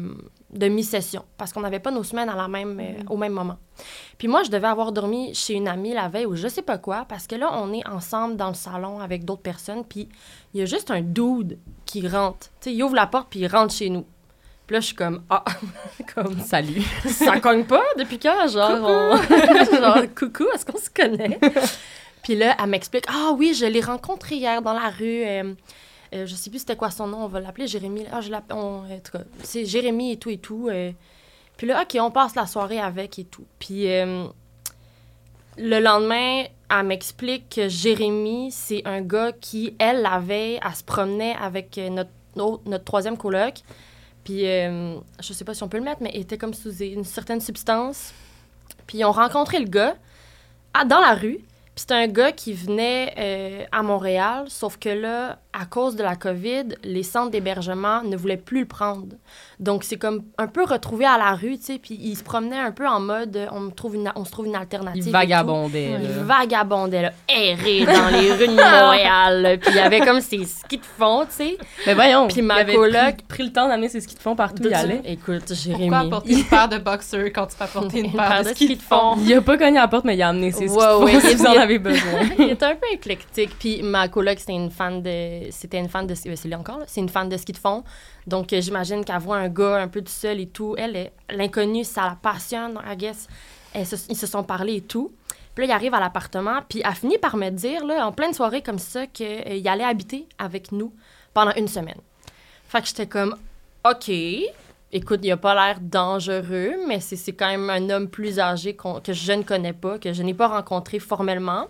de 0.55 0.69
mi-session, 0.69 1.25
parce 1.37 1.53
qu'on 1.53 1.61
n'avait 1.61 1.81
pas 1.81 1.91
nos 1.91 2.03
semaines 2.05 2.29
à 2.29 2.37
la 2.37 2.47
même, 2.49 2.79
euh, 2.81 3.03
au 3.11 3.17
même 3.17 3.33
moment. 3.33 3.57
Puis 4.19 4.29
moi, 4.29 4.43
je 4.45 4.51
devais 4.51 4.69
avoir 4.69 4.93
dormi 4.93 5.35
chez 5.35 5.55
une 5.55 5.67
amie 5.69 5.93
la 5.93 6.09
veille 6.09 6.27
ou 6.27 6.37
je 6.37 6.47
sais 6.49 6.63
pas 6.63 6.79
quoi, 6.79 7.05
parce 7.09 7.27
que 7.27 7.35
là, 7.35 7.51
on 7.53 7.73
est 7.73 7.87
ensemble 7.89 8.37
dans 8.37 8.49
le 8.49 8.55
salon 8.55 9.01
avec 9.01 9.25
d'autres 9.25 9.43
personnes, 9.43 9.85
puis 9.85 10.09
il 10.55 10.61
y 10.61 10.63
a 10.63 10.67
juste 10.67 10.91
un 10.91 11.01
dude 11.01 11.59
qui 11.85 12.07
rentre. 12.07 12.47
Tu 12.61 12.71
sais, 12.71 12.75
il 12.75 12.83
ouvre 12.85 12.95
la 12.95 13.07
porte, 13.07 13.27
puis 13.31 13.41
il 13.41 13.47
rentre 13.49 13.75
chez 13.75 13.91
nous. 13.91 14.07
Puis 14.67 14.75
là, 14.75 14.81
je 14.81 14.87
suis 14.87 14.95
comme, 14.97 15.23
ah, 15.29 15.45
comme, 16.15 16.39
Salut. 16.41 16.83
ça 17.07 17.39
cogne 17.41 17.65
pas 17.65 17.83
depuis 17.99 18.19
quand? 18.19 18.49
Genre, 18.49 18.79
on- 18.83 19.17
genre 19.77 19.99
coucou, 20.19 20.45
est-ce 20.55 20.65
qu'on 20.65 20.79
se 20.79 20.89
connaît? 20.89 21.39
Puis 22.23 22.37
là, 22.37 22.57
elle 22.59 22.71
m'explique, 22.71 23.05
ah 23.09 23.33
oui, 23.37 23.53
je 23.53 23.67
l'ai 23.67 23.83
rencontré 23.83 24.37
hier 24.37 24.63
dans 24.63 24.73
la 24.73 24.89
rue. 24.89 25.23
euh, 25.27 25.53
euh, 26.15 26.27
je 26.27 26.35
sais 26.35 26.51
plus 26.51 26.61
c'était 26.61 26.77
quoi 26.77 26.91
son 26.91 27.07
nom, 27.07 27.25
on 27.25 27.29
va 27.29 27.41
l'appeler 27.41 27.67
Jérémy. 27.67 28.05
Ah, 28.13 28.21
je 28.21 28.31
l'appelle, 28.31 28.57
on- 28.57 28.83
c'est 29.43 29.65
Jérémy 29.65 30.13
et 30.13 30.17
tout 30.17 30.31
et 30.31 30.39
tout. 30.39 30.69
euh. 30.71 30.93
Puis 31.57 31.67
là, 31.67 31.83
OK, 31.83 31.97
on 32.01 32.11
passe 32.11 32.35
la 32.35 32.47
soirée 32.47 32.81
avec 32.81 33.19
et 33.19 33.25
tout. 33.25 33.45
Puis 33.59 33.91
euh, 33.91 34.27
le 35.57 35.79
lendemain, 35.81 36.45
elle 36.71 36.87
m'explique 36.87 37.49
que 37.49 37.69
Jérémy, 37.69 38.51
c'est 38.51 38.83
un 38.87 39.01
gars 39.03 39.33
qui, 39.33 39.75
elle, 39.79 40.03
la 40.03 40.19
veille, 40.19 40.59
elle 40.65 40.75
se 40.75 40.83
promenait 40.85 41.35
avec 41.41 41.79
euh, 41.79 41.89
notre, 41.91 42.11
notre, 42.37 42.85
troisième 42.85 43.17
coloc. 43.17 43.55
Puis, 44.25 44.45
je 44.47 45.33
sais 45.35 45.45
pas 45.45 45.53
si 45.53 45.63
on 45.63 45.69
peut 45.69 45.77
le 45.77 45.85
mettre, 45.85 46.01
mais 46.01 46.11
il 46.15 46.23
était 46.23 46.39
comme 46.39 46.55
sous 46.55 46.75
une 46.83 47.05
certaine 47.05 47.43
substance. 47.43 48.15
Puis, 48.87 48.99
ils 48.99 49.05
ont 49.05 49.13
rencontré 49.13 49.59
le 49.59 49.67
gars 49.67 49.97
dans 50.87 50.99
la 51.01 51.13
rue. 51.15 51.41
Puis, 51.75 51.83
c'était 51.83 51.95
un 51.95 52.07
gars 52.07 52.33
qui 52.33 52.53
venait 52.53 53.15
euh, 53.19 53.65
à 53.73 53.83
Montréal, 53.83 54.45
sauf 54.49 54.77
que 54.79 54.89
là, 54.89 55.39
à 55.53 55.67
cause 55.67 55.97
de 55.97 56.03
la 56.03 56.17
COVID, 56.17 56.65
les 56.85 57.03
centres 57.03 57.31
d'hébergement 57.31 58.03
ne 58.03 58.17
voulaient 58.17 58.37
plus 58.37 58.61
le 58.61 58.67
prendre. 58.67 59.17
Donc, 59.61 59.85
c'est 59.85 59.97
comme 59.97 60.23
un 60.39 60.47
peu 60.47 60.65
retrouvé 60.65 61.05
à 61.05 61.17
la 61.19 61.35
rue, 61.35 61.59
tu 61.59 61.65
sais. 61.65 61.79
Puis, 61.79 61.99
il 62.01 62.17
se 62.17 62.23
promenait 62.25 62.59
un 62.59 62.73
peu 62.73 62.87
en 62.87 63.01
mode 63.01 63.49
on, 63.53 63.61
me 63.61 63.71
trouve 63.71 63.97
une, 63.97 64.13
on 64.15 64.25
se 64.25 64.31
trouve 64.31 64.47
une 64.47 64.57
alternative. 64.57 65.05
Il 65.07 65.13
vagabondait, 65.13 65.97
Il 66.01 66.09
vagabondait, 66.25 67.03
là, 67.03 67.13
erré 67.29 67.85
dans 67.87 68.09
les 68.09 68.33
rues 68.33 68.49
de 68.49 68.55
Montréal. 68.55 69.59
Puis 69.61 69.71
il 69.73 69.77
y 69.77 69.81
avait 69.81 70.01
comme 70.01 70.21
ses 70.21 70.45
skis 70.45 70.79
de 70.79 70.85
fond, 70.85 71.25
tu 71.25 71.37
sais. 71.37 71.59
Mais 71.87 71.95
voyons, 71.95 72.29
Puis 72.29 72.43
ma 72.43 72.57
il 72.57 72.61
avait 72.61 72.75
coloc- 72.75 73.17
pris, 73.17 73.25
pris 73.29 73.43
le 73.45 73.53
temps 73.53 73.69
d'amener 73.69 73.89
ses 73.89 74.01
skis 74.01 74.15
de 74.15 74.21
fond 74.21 74.37
partout 74.37 74.63
où 74.63 74.67
il 74.67 74.75
allait. 74.75 75.03
Écoute, 75.05 75.41
Pourquoi 75.47 75.57
Jérémy. 75.57 75.95
apporter 75.95 76.33
une 76.33 76.45
paire 76.45 76.69
de 76.69 76.79
boxers 76.79 77.33
quand 77.33 77.47
tu 77.47 77.57
peux 77.57 77.65
apporter 77.65 78.01
une, 78.05 78.13
paire 78.13 78.43
de 78.45 78.49
skis 78.49 78.77
de 78.77 78.83
fond? 78.83 79.17
Il 79.19 79.33
a 79.35 79.41
pas 79.41 79.57
cogné 79.57 79.79
à 79.79 79.83
la 79.83 79.89
porte, 79.89 80.05
mais 80.05 80.17
il 80.17 80.23
a 80.23 80.29
amené 80.29 80.51
ses 80.53 80.69
skis 80.69 80.77
de 80.77 80.81
fond 80.81 81.05
ouais, 81.05 81.21
avez 81.65 81.79
besoin. 81.79 82.21
il 82.39 82.51
était 82.51 82.65
un 82.67 82.77
peu 82.77 82.87
éclectique. 82.93 83.51
Puis 83.59 83.83
ma 83.83 84.09
coloc, 84.09 84.39
c'était 84.39 84.53
une 84.53 84.71
fan 84.71 85.03
de. 85.03 85.51
C'était 85.51 85.79
une 85.79 85.89
fan 85.89 86.07
de. 86.07 86.13
euh, 86.13 86.35
C'est 86.37 86.47
lui 86.49 86.55
encore, 86.55 86.79
là. 86.79 86.85
C'est 86.87 87.01
une 87.01 87.09
fan 87.09 87.29
de 87.29 87.37
ski 87.37 87.53
de 87.53 87.59
fond. 87.59 87.83
Donc 88.27 88.53
euh, 88.53 88.61
j'imagine 88.61 89.05
qu'elle 89.05 89.19
voit 89.19 89.37
un 89.39 89.49
gars 89.49 89.77
un 89.83 89.89
peu 89.89 90.01
tout 90.01 90.13
seul 90.13 90.41
et 90.41 90.47
tout. 90.47 90.75
Elle, 90.79 90.97
est- 90.97 91.13
l'inconnu, 91.31 91.85
ça 91.85 92.03
la 92.03 92.17
passionne, 92.21 92.79
I 92.91 92.97
guess. 92.97 93.27
Ils 93.75 93.85
se 94.17 94.27
sont 94.27 94.45
parlé 94.45 94.77
et 94.77 94.81
tout. 94.83 95.13
Puis 95.55 95.67
là, 95.67 95.73
il 95.73 95.77
arrive 95.77 95.95
à 95.95 96.01
l'appartement, 96.01 96.61
puis 96.69 96.83
elle 96.85 96.95
finit 96.95 97.19
par 97.19 97.37
me 97.37 97.49
dire, 97.51 97.85
là, 97.85 98.07
en 98.07 98.13
pleine 98.13 98.33
soirée 98.33 98.61
comme 98.63 98.79
ça, 98.81 99.07
qu'il 99.07 99.69
allait 99.69 99.85
habiter 99.85 100.27
avec 100.39 100.73
nous 100.73 100.93
pendant 101.33 101.53
une 101.55 101.69
semaine. 101.69 101.99
Fait 102.69 102.81
que 102.81 102.89
j'étais 102.89 103.07
comme, 103.07 103.37
OK. 103.89 104.11
Écoute, 104.97 105.21
il 105.25 105.33
a 105.33 105.37
pas 105.37 105.55
l'air 105.55 105.81
dangereux, 105.81 106.75
mais 106.87 107.01
c'est 107.01 107.33
quand 107.33 107.49
même 107.49 107.69
un 107.69 107.91
homme 107.91 108.09
plus 108.09 108.39
âgé 108.39 108.77
que 108.77 109.13
je 109.13 109.33
ne 109.33 109.43
connais 109.43 109.73
pas, 109.73 109.99
que 109.99 110.13
je 110.13 110.23
n'ai 110.23 110.35
pas 110.35 110.47
rencontré 110.47 111.01
formellement. 111.01 111.67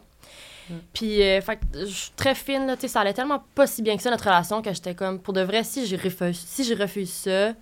Puis, 0.93 1.23
euh, 1.23 1.40
fait 1.40 1.59
je 1.73 1.87
suis 1.87 2.12
très 2.16 2.35
fine, 2.35 2.66
là, 2.66 2.76
tu 2.76 2.83
sais, 2.83 2.88
ça 2.88 3.00
allait 3.00 3.14
tellement 3.14 3.43
pas 3.54 3.66
si 3.66 3.81
bien 3.81 3.97
que 3.97 4.02
ça, 4.02 4.11
notre 4.11 4.25
relation, 4.25 4.61
que 4.61 4.75
j'étais 4.75 4.95
comme, 4.95 5.19
pour 5.19 5.33
de 5.33 5.40
vrai, 5.40 5.64
si 5.64 5.87
je 5.87 5.97
refuse, 5.97 6.38
si 6.38 6.64
je 6.64 6.75
refuse 6.75 7.11
ça, 7.11 7.54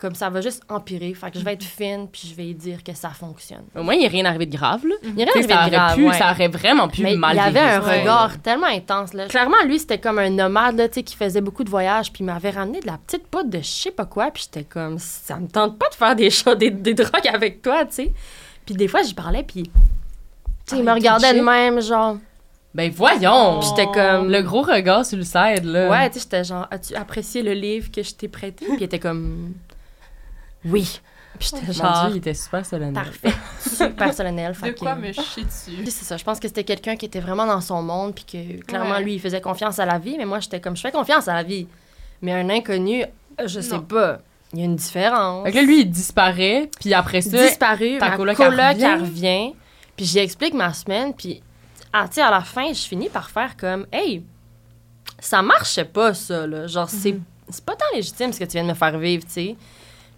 comme 0.00 0.14
ça 0.14 0.30
va 0.30 0.40
juste 0.40 0.62
empirer. 0.68 1.12
Fait 1.14 1.30
que 1.30 1.38
je 1.38 1.44
vais 1.44 1.52
être 1.52 1.64
fine, 1.64 2.08
puis 2.10 2.28
je 2.28 2.34
vais 2.34 2.52
dire 2.54 2.82
que 2.82 2.94
ça 2.94 3.10
fonctionne. 3.10 3.64
Au 3.76 3.82
moins, 3.82 3.94
il 3.94 4.00
n'y 4.00 4.06
a 4.06 4.08
rien 4.08 4.24
arrivé 4.24 4.46
de 4.46 4.56
grave, 4.56 4.86
là. 4.86 4.94
Il 5.02 5.18
y 5.18 5.22
a 5.22 5.26
rien 5.26 5.42
ça, 5.42 5.66
de 5.66 5.70
grave, 5.70 5.96
pu, 5.96 6.06
ouais. 6.06 6.14
ça 6.14 6.30
aurait 6.30 6.48
vraiment 6.48 6.88
pu 6.88 7.02
Mais 7.02 7.16
mal 7.16 7.36
il 7.36 7.38
avait 7.38 7.60
un 7.60 7.80
regard 7.80 8.40
tellement 8.40 8.66
intense. 8.66 9.12
Là. 9.12 9.26
Clairement, 9.26 9.62
lui, 9.66 9.78
c'était 9.78 9.98
comme 9.98 10.18
un 10.18 10.30
nomade 10.30 10.76
là, 10.78 10.88
tu 10.88 10.94
sais, 10.94 11.02
qui 11.02 11.16
faisait 11.16 11.40
beaucoup 11.40 11.64
de 11.64 11.70
voyages. 11.70 12.12
Puis 12.12 12.22
il 12.22 12.26
m'avait 12.26 12.50
ramené 12.50 12.80
de 12.80 12.86
la 12.86 12.98
petite 12.98 13.26
poudre 13.26 13.50
de 13.50 13.58
je 13.58 13.68
sais 13.68 13.90
pas 13.90 14.06
quoi. 14.06 14.30
Puis 14.30 14.44
j'étais 14.46 14.64
comme, 14.64 14.98
ça 14.98 15.36
me 15.36 15.46
tente 15.46 15.78
pas 15.78 15.88
de 15.90 15.94
faire 15.94 16.16
des, 16.16 16.30
choses, 16.30 16.56
des, 16.56 16.70
des 16.70 16.94
drogues 16.94 17.28
avec 17.32 17.62
toi, 17.62 17.84
tu 17.84 17.94
sais. 17.94 18.12
Puis 18.64 18.74
des 18.74 18.88
fois, 18.88 19.02
j'y 19.02 19.14
parlais, 19.14 19.42
puis 19.42 19.64
tu 19.64 19.70
sais, 20.66 20.78
il 20.78 20.84
me 20.84 20.92
regardait 20.92 21.34
de 21.34 21.40
même, 21.40 21.80
genre. 21.80 22.16
Ben 22.72 22.90
voyons! 22.90 23.60
J'étais 23.62 23.86
comme. 23.86 24.30
Le 24.30 24.42
gros 24.42 24.62
regard 24.62 25.04
sur 25.04 25.18
le 25.18 25.24
side, 25.24 25.64
là. 25.64 25.90
Ouais, 25.90 26.08
tu 26.08 26.14
sais, 26.14 26.20
j'étais 26.24 26.44
genre, 26.44 26.68
as-tu 26.70 26.94
apprécié 26.94 27.42
le 27.42 27.52
livre 27.52 27.90
que 27.90 28.02
je 28.02 28.14
t'ai 28.14 28.28
prêté? 28.28 28.64
Puis 28.64 28.76
il 28.78 28.82
était 28.84 29.00
comme, 29.00 29.54
oui. 30.64 31.00
Puis 31.38 31.50
j'étais 31.54 31.66
Mon 31.66 31.72
genre, 31.72 32.02
Dieu, 32.06 32.10
il 32.16 32.18
était 32.18 32.34
super 32.34 32.66
solennel. 32.66 32.92
parfait, 33.04 33.32
super 33.60 34.12
solennel. 34.12 34.52
De 34.52 34.56
fait 34.56 34.74
quoi 34.78 34.94
que- 34.94 35.00
me 35.00 35.12
chier 35.12 35.44
dessus? 35.44 35.70
Puis 35.82 35.90
c'est 35.90 36.04
ça, 36.04 36.16
je 36.16 36.24
pense 36.24 36.38
que 36.40 36.48
c'était 36.48 36.64
quelqu'un 36.64 36.96
qui 36.96 37.06
était 37.06 37.20
vraiment 37.20 37.46
dans 37.46 37.60
son 37.60 37.82
monde, 37.82 38.14
puis 38.14 38.24
que 38.24 38.62
clairement, 38.64 38.96
Ouais. 38.96 39.02
lui, 39.04 39.14
il 39.14 39.20
faisait 39.20 39.40
confiance 39.40 39.78
à 39.78 39.86
la 39.86 39.98
vie, 39.98 40.16
mais 40.18 40.24
moi, 40.26 40.40
j'étais 40.40 40.60
comme, 40.60 40.76
je 40.76 40.82
fais 40.82 40.90
confiance 40.92 41.28
à 41.28 41.34
la 41.34 41.42
vie. 41.42 41.66
Mais 42.20 42.32
un 42.32 42.50
inconnu, 42.50 43.04
je 43.46 43.60
sais 43.60 43.76
Non. 43.76 43.82
pas, 43.82 44.18
il 44.52 44.58
y 44.58 44.62
a 44.62 44.64
une 44.66 44.76
différence. 44.76 45.44
Fait 45.46 45.52
que 45.52 45.56
là, 45.56 45.62
lui, 45.62 45.80
il 45.82 45.90
disparaît, 45.90 46.68
puis 46.78 46.92
après 46.92 47.22
ça, 47.22 47.46
disparu, 47.46 47.96
ta 47.98 48.10
ma 48.10 48.16
coloc, 48.16 48.36
coloc, 48.36 48.52
revient. 48.60 48.82
elle 48.84 49.00
revient, 49.00 49.54
puis 49.96 50.04
j'y 50.04 50.18
explique 50.18 50.52
ma 50.52 50.74
semaine, 50.74 51.14
puis 51.14 51.42
ah, 51.92 52.06
tu 52.08 52.16
sais, 52.16 52.22
à 52.22 52.30
la 52.30 52.42
fin, 52.42 52.70
je 52.72 52.82
finis 52.82 53.08
par 53.08 53.30
faire 53.30 53.56
comme, 53.56 53.86
hey, 53.92 54.22
ça 55.18 55.40
marchait 55.42 55.84
pas, 55.84 56.12
ça, 56.12 56.46
là. 56.46 56.66
Genre, 56.66 56.88
c'est. 56.90 57.16
c'est 57.48 57.64
pas 57.64 57.74
tant 57.76 57.84
légitime 57.94 58.32
ce 58.32 58.38
que 58.40 58.44
tu 58.44 58.52
viens 58.52 58.64
de 58.64 58.68
me 58.68 58.74
faire 58.74 58.98
vivre, 58.98 59.24
tu 59.24 59.30
sais. 59.32 59.56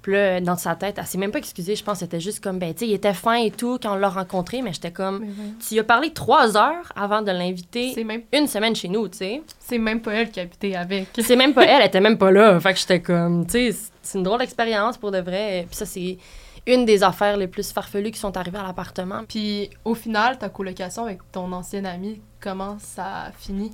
Puis 0.03 0.13
là, 0.13 0.41
dans 0.41 0.57
sa 0.57 0.75
tête, 0.75 0.97
elle 0.99 1.07
s'est 1.07 1.19
même 1.19 1.31
pas 1.31 1.39
excusée. 1.39 1.77
Je 1.77 1.85
pense 1.85 1.95
que 1.95 2.01
c'était 2.01 2.21
juste 2.21 2.43
comme, 2.43 2.59
ben, 2.59 2.75
tu 2.75 2.81
sais, 2.81 2.91
il 2.91 2.95
était 2.95 3.15
fin 3.15 3.37
et 3.37 3.51
tout 3.53 3.79
quand 3.81 3.95
on 3.95 3.97
l'a 3.97 4.09
rencontré, 4.09 4.61
mais 4.61 4.73
j'étais 4.73 4.91
comme, 4.91 5.25
tu 5.67 5.75
y 5.77 5.79
as 5.79 5.85
parlé 5.85 6.13
trois 6.13 6.57
heures 6.57 6.93
avant 6.97 7.23
de 7.23 7.31
l'inviter 7.31 7.93
C'est 7.95 8.05
même, 8.05 8.23
une 8.33 8.47
semaine 8.49 8.75
chez 8.75 8.89
nous, 8.89 9.09
tu 9.09 9.19
sais. 9.19 9.43
c'est 9.61 9.79
même 9.79 10.01
pas 10.01 10.13
elle 10.15 10.31
qui 10.31 10.41
habitait 10.41 10.75
avec. 10.75 11.09
C'est 11.23 11.37
même 11.37 11.55
pas 11.55 11.65
elle, 11.65 11.81
elle 11.81 11.87
était 11.87 12.01
même 12.01 12.19
pas 12.19 12.31
là. 12.31 12.59
Fait 12.61 12.75
que 12.75 12.81
j'étais 12.81 13.01
comme, 13.01 13.47
tu 13.47 13.73
sais, 13.73 13.79
c'est 14.03 14.19
une 14.19 14.25
drôle 14.25 14.41
d'expérience 14.41 14.99
pour 14.99 15.13
de 15.13 15.19
vrai. 15.19 15.67
Puis 15.69 15.77
ça, 15.77 15.87
c'est 15.87 16.19
une 16.67 16.85
des 16.85 17.03
affaires 17.03 17.37
les 17.37 17.47
plus 17.47 17.73
farfelues 17.73 18.11
qui 18.11 18.19
sont 18.19 18.37
arrivées 18.37 18.59
à 18.59 18.65
l'appartement. 18.65 19.23
Puis 19.29 19.71
au 19.85 19.95
final, 19.95 20.39
ta 20.39 20.49
colocation 20.49 21.05
avec 21.05 21.21
ton 21.31 21.51
ancienne 21.53 21.87
amie, 21.87 22.21
comment 22.41 22.77
ça 22.79 23.27
a 23.27 23.33
fini? 23.33 23.73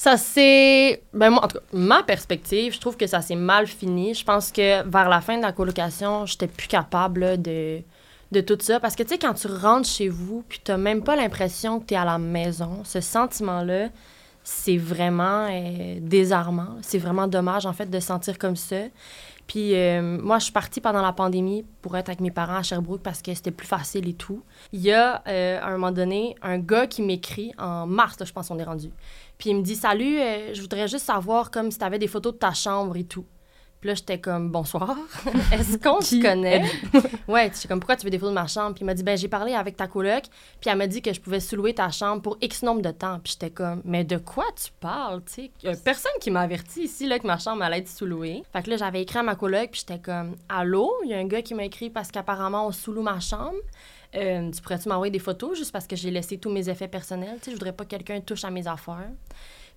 Ça 0.00 0.16
c'est 0.16 1.02
ben 1.12 1.28
moi 1.28 1.44
en 1.44 1.48
tout 1.48 1.58
cas 1.58 1.64
ma 1.74 2.02
perspective, 2.02 2.72
je 2.72 2.80
trouve 2.80 2.96
que 2.96 3.06
ça 3.06 3.20
s'est 3.20 3.34
mal 3.34 3.66
fini. 3.66 4.14
Je 4.14 4.24
pense 4.24 4.50
que 4.50 4.82
vers 4.88 5.10
la 5.10 5.20
fin 5.20 5.36
de 5.36 5.42
la 5.42 5.52
colocation, 5.52 6.24
j'étais 6.24 6.46
plus 6.46 6.68
capable 6.68 7.42
de 7.42 7.82
de 8.32 8.40
tout 8.40 8.56
ça 8.60 8.80
parce 8.80 8.96
que 8.96 9.02
tu 9.02 9.10
sais 9.10 9.18
quand 9.18 9.34
tu 9.34 9.46
rentres 9.46 9.86
chez 9.86 10.08
vous 10.08 10.42
puis 10.48 10.58
t'as 10.64 10.78
même 10.78 11.04
pas 11.04 11.16
l'impression 11.16 11.80
que 11.80 11.84
tu 11.84 11.92
es 11.92 11.98
à 11.98 12.06
la 12.06 12.16
maison, 12.16 12.80
ce 12.82 13.02
sentiment 13.02 13.62
là, 13.62 13.90
c'est 14.42 14.78
vraiment 14.78 15.46
euh, 15.50 15.98
désarmant, 16.00 16.78
c'est 16.80 16.96
vraiment 16.96 17.26
dommage 17.26 17.66
en 17.66 17.74
fait 17.74 17.90
de 17.90 18.00
se 18.00 18.06
sentir 18.06 18.38
comme 18.38 18.56
ça. 18.56 18.84
Puis 19.50 19.74
euh, 19.74 20.00
moi, 20.00 20.38
je 20.38 20.44
suis 20.44 20.52
partie 20.52 20.80
pendant 20.80 21.02
la 21.02 21.12
pandémie 21.12 21.64
pour 21.82 21.96
être 21.96 22.08
avec 22.08 22.20
mes 22.20 22.30
parents 22.30 22.58
à 22.58 22.62
Sherbrooke 22.62 23.02
parce 23.02 23.20
que 23.20 23.34
c'était 23.34 23.50
plus 23.50 23.66
facile 23.66 24.08
et 24.08 24.12
tout. 24.12 24.44
Il 24.72 24.80
y 24.80 24.92
a, 24.92 25.24
euh, 25.26 25.58
à 25.60 25.66
un 25.66 25.72
moment 25.72 25.90
donné, 25.90 26.36
un 26.40 26.60
gars 26.60 26.86
qui 26.86 27.02
m'écrit 27.02 27.50
en 27.58 27.84
mars, 27.84 28.16
je 28.24 28.32
pense 28.32 28.46
qu'on 28.46 28.60
est 28.60 28.64
rendu. 28.64 28.92
Puis 29.38 29.50
il 29.50 29.56
me 29.56 29.62
dit 29.62 29.74
Salut, 29.74 30.20
euh, 30.20 30.54
je 30.54 30.60
voudrais 30.60 30.86
juste 30.86 31.04
savoir 31.04 31.50
comme 31.50 31.72
si 31.72 31.78
tu 31.78 31.84
avais 31.84 31.98
des 31.98 32.06
photos 32.06 32.34
de 32.34 32.38
ta 32.38 32.52
chambre 32.52 32.96
et 32.96 33.02
tout. 33.02 33.24
Puis 33.80 33.88
là, 33.88 33.94
j'étais 33.94 34.20
comme 34.20 34.50
Bonsoir. 34.50 34.96
Est-ce 35.52 35.78
qu'on 35.78 36.02
se 36.02 36.20
connaît? 36.20 36.64
Ouais, 37.26 37.50
j'étais 37.54 37.68
comme 37.68 37.80
Pourquoi 37.80 37.96
tu 37.96 38.04
veux 38.04 38.10
des 38.10 38.18
photos 38.18 38.34
de 38.34 38.40
ma 38.40 38.46
chambre? 38.46 38.74
Puis 38.74 38.82
il 38.82 38.86
m'a 38.86 38.92
dit 38.92 39.02
Ben, 39.02 39.16
j'ai 39.16 39.28
parlé 39.28 39.54
avec 39.54 39.76
ta 39.76 39.86
coloc. 39.86 40.24
Puis 40.60 40.68
elle 40.68 40.76
m'a 40.76 40.86
dit 40.86 41.00
que 41.00 41.12
je 41.12 41.20
pouvais 41.20 41.40
sous-louer 41.40 41.74
ta 41.74 41.90
chambre 41.90 42.20
pour 42.20 42.36
X 42.42 42.62
nombre 42.62 42.82
de 42.82 42.90
temps. 42.90 43.18
Puis 43.24 43.32
j'étais 43.32 43.50
comme 43.50 43.80
Mais 43.84 44.04
de 44.04 44.18
quoi 44.18 44.44
tu 44.54 44.70
parles 44.80 45.22
Tu 45.24 45.50
sais, 45.64 45.76
personne 45.82 46.12
qui 46.20 46.30
m'a 46.30 46.42
averti 46.42 46.82
ici 46.82 47.06
là, 47.06 47.18
que 47.18 47.26
ma 47.26 47.38
chambre 47.38 47.62
allait 47.62 47.78
être 47.78 47.88
sous-louée. 47.88 48.42
Fait 48.52 48.62
que 48.62 48.70
là, 48.70 48.76
j'avais 48.76 49.00
écrit 49.00 49.18
à 49.18 49.22
ma 49.22 49.34
coloc. 49.34 49.70
Puis 49.70 49.84
j'étais 49.86 50.00
comme 50.00 50.36
Allô? 50.48 50.92
Il 51.04 51.10
y 51.10 51.14
a 51.14 51.18
un 51.18 51.26
gars 51.26 51.40
qui 51.40 51.54
m'a 51.54 51.64
écrit 51.64 51.88
parce 51.88 52.10
qu'apparemment, 52.10 52.66
on 52.66 52.72
sous-loue 52.72 53.02
ma 53.02 53.18
chambre. 53.20 53.56
Euh, 54.14 54.50
tu 54.50 54.60
pourrais-tu 54.60 54.88
m'envoyer 54.88 55.10
des 55.10 55.20
photos 55.20 55.56
juste 55.56 55.72
parce 55.72 55.86
que 55.86 55.96
j'ai 55.96 56.10
laissé 56.10 56.36
tous 56.36 56.50
mes 56.50 56.68
effets 56.68 56.88
personnels? 56.88 57.36
Tu 57.38 57.44
sais, 57.44 57.50
je 57.52 57.56
voudrais 57.56 57.72
pas 57.72 57.84
que 57.84 57.90
quelqu'un 57.90 58.20
touche 58.20 58.44
à 58.44 58.50
mes 58.50 58.66
affaires. 58.66 59.10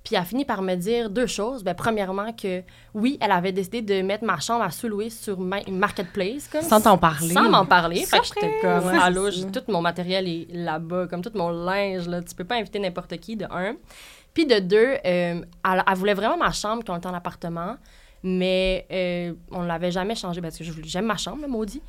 Puis 0.03 0.15
elle 0.15 0.22
a 0.22 0.25
fini 0.25 0.43
par 0.43 0.62
me 0.62 0.75
dire 0.75 1.10
deux 1.10 1.27
choses. 1.27 1.63
Ben, 1.63 1.74
premièrement, 1.74 2.33
que 2.33 2.62
oui, 2.93 3.17
elle 3.22 3.31
avait 3.31 3.53
décidé 3.53 3.81
de 3.81 4.01
mettre 4.01 4.25
ma 4.25 4.38
chambre 4.39 4.63
à 4.63 4.69
sous-louer 4.69 5.10
sur 5.10 5.39
ma- 5.39 5.62
une 5.65 5.77
marketplace. 5.77 6.50
Comme 6.50 6.62
Sans 6.62 6.81
t'en 6.81 6.98
parler. 6.98 7.29
Sans 7.33 7.50
m'en 7.50 7.65
parler. 7.65 8.05
Fait 8.05 8.19
que 8.19 8.25
j'étais 8.25 8.60
comme, 8.62 8.88
allô, 8.89 9.31
tout 9.31 9.62
mon 9.69 9.79
matériel 9.81 10.27
est 10.27 10.48
là-bas, 10.51 11.07
comme 11.07 11.22
tout 11.22 11.31
mon 11.36 11.50
linge. 11.51 12.07
Là. 12.10 12.22
Tu 12.22 12.36
peux 12.36 12.43
pas 12.43 12.55
inviter 12.55 12.79
n'importe 12.79 13.15
qui, 13.17 13.38
de 13.38 13.45
un. 13.50 13.75
Puis 14.33 14.45
de 14.45 14.60
deux, 14.60 14.77
euh, 14.77 14.98
elle, 15.05 15.83
elle 15.88 15.95
voulait 15.95 16.15
vraiment 16.15 16.36
ma 16.38 16.51
chambre 16.51 16.83
quand 16.86 16.95
on 16.95 16.98
était 16.98 17.07
en 17.07 17.13
appartement, 17.13 17.77
mais 18.24 18.86
euh, 18.91 19.33
on 19.51 19.62
l'avait 19.62 19.91
jamais 19.91 20.15
changé 20.15 20.41
parce 20.41 20.57
que 20.57 20.63
j'aime 20.83 21.05
ma 21.05 21.17
chambre, 21.17 21.43
le 21.43 21.48
maudit. 21.48 21.81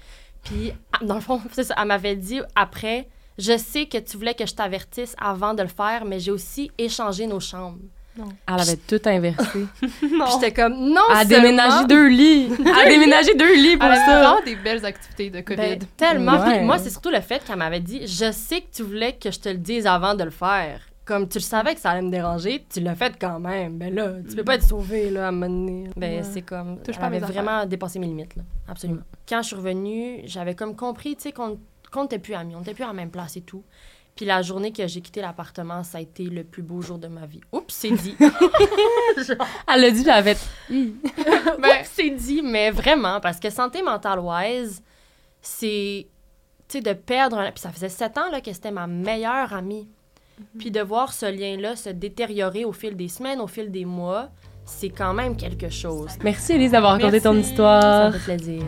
Puis, 0.44 0.72
ah, 0.92 0.98
dans 1.04 1.14
le 1.14 1.20
fond, 1.20 1.40
c'est 1.52 1.64
ça, 1.64 1.74
elle 1.80 1.86
m'avait 1.88 2.16
dit 2.16 2.40
après, 2.54 3.08
je 3.38 3.56
sais 3.56 3.86
que 3.86 3.98
tu 3.98 4.16
voulais 4.18 4.34
que 4.34 4.46
je 4.46 4.54
t'avertisse 4.54 5.16
avant 5.18 5.54
de 5.54 5.62
le 5.62 5.68
faire, 5.68 6.04
mais 6.04 6.20
j'ai 6.20 6.30
aussi 6.30 6.70
échangé 6.78 7.26
nos 7.26 7.40
chambres. 7.40 7.78
Elle 8.16 8.60
avait 8.60 8.76
tout 8.76 9.00
inversé. 9.06 9.66
Puis 9.80 9.90
j'étais 10.34 10.52
comme, 10.52 10.74
non, 10.74 11.00
Elle 11.10 11.16
a 11.16 11.24
déménagé 11.24 11.86
deux 11.86 12.08
lits. 12.08 12.48
Elle 12.60 12.68
a 12.68 12.88
déménagé 12.88 13.34
deux 13.34 13.54
lits 13.56 13.76
pour 13.76 13.88
Elle 13.88 13.96
ça. 13.98 14.18
vraiment 14.22 14.44
des 14.44 14.56
belles 14.56 14.84
activités 14.84 15.30
de 15.30 15.40
COVID. 15.40 15.56
Ben, 15.56 15.78
tellement. 15.96 16.38
Ouais. 16.44 16.56
Puis 16.58 16.64
moi, 16.66 16.78
c'est 16.78 16.90
surtout 16.90 17.10
le 17.10 17.20
fait 17.20 17.42
qu'elle 17.44 17.56
m'avait 17.56 17.80
dit 17.80 18.06
Je 18.06 18.30
sais 18.32 18.60
que 18.60 18.66
tu 18.72 18.82
voulais 18.82 19.14
que 19.14 19.30
je 19.30 19.40
te 19.40 19.48
le 19.48 19.58
dise 19.58 19.86
avant 19.86 20.14
de 20.14 20.24
le 20.24 20.30
faire. 20.30 20.80
Comme 21.04 21.28
tu 21.28 21.36
le 21.38 21.42
savais 21.42 21.74
que 21.74 21.80
ça 21.80 21.90
allait 21.90 22.00
me 22.00 22.10
déranger, 22.10 22.64
tu 22.72 22.80
l'as 22.80 22.94
fait 22.94 23.12
quand 23.20 23.38
même. 23.38 23.76
Ben 23.76 23.94
là, 23.94 24.12
tu 24.26 24.34
peux 24.36 24.44
pas 24.44 24.54
être 24.54 24.62
sauvé 24.66 25.10
là, 25.10 25.26
à 25.26 25.28
un 25.28 25.32
moment 25.32 25.52
donné. 25.52 25.90
Ben, 25.96 26.16
Ouais. 26.18 26.22
c'est 26.22 26.40
comme. 26.42 26.78
Touche 26.82 26.94
elle 26.98 27.04
avait 27.04 27.18
vraiment 27.18 27.66
dépassé 27.66 27.98
mes 27.98 28.06
limites, 28.06 28.36
là. 28.36 28.42
Absolument. 28.68 29.02
Quand 29.28 29.42
je 29.42 29.48
suis 29.48 29.56
revenue, 29.56 30.20
j'avais 30.24 30.54
comme 30.54 30.74
compris, 30.76 31.16
tu 31.16 31.24
sais, 31.24 31.32
qu'on 31.32 31.58
qu'on 31.92 32.02
n'était 32.04 32.18
plus 32.18 32.34
amis, 32.34 32.54
on 32.56 32.60
n'était 32.60 32.74
plus 32.74 32.82
à 32.84 32.88
la 32.88 32.92
même 32.92 33.10
place 33.10 33.36
et 33.36 33.42
tout. 33.42 33.62
Puis 34.16 34.26
la 34.26 34.42
journée 34.42 34.72
que 34.72 34.86
j'ai 34.86 35.00
quitté 35.00 35.20
l'appartement, 35.20 35.82
ça 35.82 35.98
a 35.98 36.00
été 36.00 36.24
le 36.24 36.44
plus 36.44 36.62
beau 36.62 36.80
jour 36.80 36.98
de 36.98 37.08
ma 37.08 37.26
vie. 37.26 37.40
Oups, 37.52 37.74
c'est 37.74 37.90
dit. 37.90 38.14
Elle 38.20 39.80
l'a 39.80 39.90
dit, 39.90 40.02
elle 40.02 40.10
avait. 40.10 40.36
ben, 40.70 41.82
c'est 41.84 42.10
dit, 42.10 42.42
mais 42.42 42.70
vraiment, 42.70 43.20
parce 43.20 43.40
que 43.40 43.50
santé 43.50 43.82
mentale 43.82 44.20
wise, 44.20 44.82
c'est, 45.40 46.06
tu 46.68 46.78
sais, 46.78 46.80
de 46.80 46.92
perdre 46.92 47.38
un... 47.38 47.50
Puis 47.50 47.60
ça 47.60 47.70
faisait 47.70 47.88
sept 47.88 48.16
ans, 48.18 48.30
là, 48.30 48.40
que 48.40 48.52
c'était 48.52 48.70
ma 48.70 48.86
meilleure 48.86 49.52
amie. 49.52 49.88
Puis 50.58 50.70
de 50.70 50.80
voir 50.80 51.12
ce 51.12 51.26
lien-là 51.26 51.76
se 51.76 51.90
détériorer 51.90 52.64
au 52.64 52.72
fil 52.72 52.96
des 52.96 53.08
semaines, 53.08 53.40
au 53.40 53.46
fil 53.46 53.70
des 53.70 53.84
mois, 53.84 54.30
c'est 54.64 54.88
quand 54.88 55.14
même 55.14 55.36
quelque 55.36 55.68
chose. 55.68 56.10
Merci, 56.22 56.52
Elise, 56.52 56.72
d'avoir 56.72 56.94
raconté 56.94 57.20
ton. 57.20 57.34
Ça 57.34 57.38
histoire. 57.38 58.12
me 58.12 58.18
fait 58.18 58.36
plaisir. 58.36 58.64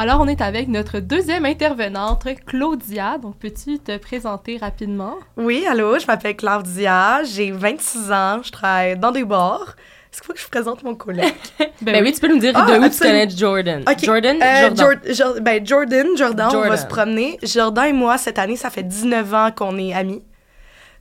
Alors, 0.00 0.20
on 0.20 0.28
est 0.28 0.40
avec 0.40 0.68
notre 0.68 1.00
deuxième 1.00 1.44
intervenante, 1.44 2.24
Claudia. 2.46 3.18
Donc, 3.18 3.36
peux-tu 3.40 3.80
te 3.80 3.96
présenter 3.96 4.56
rapidement? 4.56 5.14
Oui, 5.36 5.66
allô, 5.68 5.98
je 5.98 6.06
m'appelle 6.06 6.36
Claudia, 6.36 7.24
j'ai 7.24 7.50
26 7.50 8.12
ans, 8.12 8.40
je 8.44 8.52
travaille 8.52 8.96
dans 8.96 9.10
des 9.10 9.24
bars. 9.24 9.74
Est-ce 10.12 10.20
qu'il 10.20 10.26
faut 10.28 10.32
que 10.34 10.38
je 10.38 10.44
vous 10.44 10.50
présente 10.50 10.84
mon 10.84 10.94
collègue? 10.94 11.34
Ben 11.82 12.00
oui, 12.04 12.12
tu 12.12 12.20
peux 12.20 12.28
nous 12.28 12.38
dire 12.38 12.52
Ah, 12.54 12.64
de 12.64 12.78
où 12.78 12.88
tu 12.88 12.98
connais 13.00 13.28
Jordan. 13.28 13.82
Jordan, 14.00 14.36
euh, 14.40 14.60
Jordan. 14.60 14.76
Jor- 15.06 15.14
Jor- 15.14 15.40
ben, 15.40 15.66
Jordan, 15.66 16.06
Jordan, 16.16 16.46
on 16.46 16.50
Jordan. 16.52 16.70
va 16.70 16.76
se 16.76 16.86
promener. 16.86 17.38
Jordan 17.42 17.86
et 17.86 17.92
moi, 17.92 18.18
cette 18.18 18.38
année, 18.38 18.56
ça 18.56 18.70
fait 18.70 18.84
19 18.84 19.34
ans 19.34 19.50
qu'on 19.54 19.76
est 19.78 19.92
amis. 19.94 20.22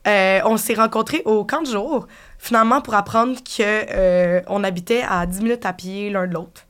Euh, 0.08 0.40
on 0.46 0.58
s'est 0.58 0.74
rencontrés 0.74 1.22
au 1.26 1.46
camp 1.46 1.62
de 1.62 1.68
jour, 1.68 2.08
finalement, 2.40 2.82
pour 2.82 2.96
apprendre 2.96 3.36
que 3.44 3.62
euh, 3.62 4.42
on 4.48 4.64
habitait 4.64 5.04
à 5.08 5.26
10 5.28 5.42
minutes 5.44 5.66
à 5.68 5.74
pied 5.74 6.10
l'un 6.10 6.26
de 6.28 6.34
l'autre. 6.34 6.64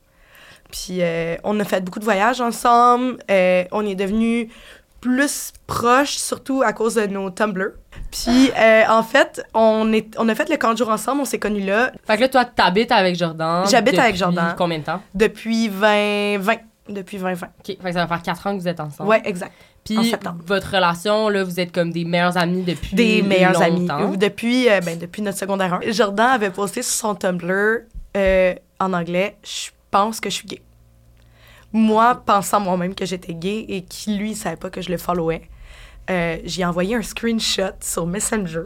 Puis 0.70 0.98
euh, 1.00 1.36
on 1.44 1.58
a 1.60 1.64
fait 1.64 1.80
beaucoup 1.80 1.98
de 1.98 2.04
voyages 2.04 2.40
ensemble. 2.40 3.18
euh, 3.30 3.64
on 3.72 3.86
est 3.86 3.94
devenus 3.94 4.48
plus 5.00 5.52
proches, 5.66 6.16
surtout 6.16 6.62
à 6.62 6.72
cause 6.72 6.96
de 6.96 7.06
nos 7.06 7.30
Tumblr. 7.30 7.70
Puis 8.10 8.50
euh, 8.58 8.82
en 8.88 9.02
fait, 9.02 9.42
on, 9.54 9.92
est, 9.92 10.14
on 10.18 10.28
a 10.28 10.34
fait 10.34 10.48
le 10.50 10.56
camp 10.56 10.72
de 10.72 10.78
jour 10.78 10.88
ensemble, 10.88 11.20
on 11.20 11.24
s'est 11.24 11.38
connus 11.38 11.64
là 11.64 11.92
Fait 12.06 12.16
que 12.16 12.22
là, 12.22 12.28
toi, 12.28 12.44
t'habites 12.44 12.90
avec 12.90 13.16
Jordan. 13.16 13.64
J'habite 13.68 13.98
avec 13.98 14.14
depuis 14.14 14.18
Jordan. 14.18 14.54
Combien 14.58 14.78
de 14.78 14.84
temps? 14.84 15.00
depuis 15.14 15.68
2020. 15.68 16.54
Depuis 16.88 17.18
2020. 17.18 17.46
OK. 17.46 17.66
Fait 17.66 17.76
que 17.76 17.92
ça 17.92 18.00
va 18.00 18.06
faire 18.08 18.22
quatre 18.22 18.46
ans 18.46 18.56
que 18.56 18.60
vous 18.60 18.68
êtes 18.68 18.80
ensemble. 18.80 19.08
Ouais, 19.08 19.22
exact. 19.24 19.52
Puis 19.84 20.14
votre 20.46 20.74
relation, 20.74 21.28
là, 21.28 21.44
vous 21.44 21.60
êtes 21.60 21.72
comme 21.72 21.92
des 21.92 22.04
meilleurs 22.04 22.36
amis 22.36 22.62
depuis 22.62 22.94
des 22.94 23.22
meilleurs 23.22 23.60
amis 23.62 23.88
depuis, 24.16 24.68
euh, 24.68 24.80
ben, 24.80 24.98
depuis 24.98 25.22
notre 25.22 25.38
secondaire 25.38 25.74
1. 25.74 25.92
Jordan 25.92 26.26
avait 26.26 26.50
posté 26.50 26.82
sur 26.82 26.92
son 26.92 27.14
Tumblr 27.14 27.84
euh, 28.16 28.54
en 28.80 28.92
anglais 28.92 29.36
Je 29.42 29.70
pense 29.90 30.20
que 30.20 30.30
je 30.30 30.34
suis 30.36 30.48
gay. 30.48 30.62
Moi, 31.72 32.14
pensant 32.14 32.60
moi-même 32.60 32.94
que 32.94 33.04
j'étais 33.04 33.34
gay 33.34 33.66
et 33.68 33.84
qui 33.84 34.16
lui 34.16 34.34
savait 34.34 34.56
pas 34.56 34.70
que 34.70 34.80
je 34.80 34.90
le 34.90 34.96
followais, 34.96 35.42
euh, 36.10 36.38
j'ai 36.44 36.64
envoyé 36.64 36.94
un 36.94 37.02
screenshot 37.02 37.74
sur 37.80 38.06
Messenger. 38.06 38.62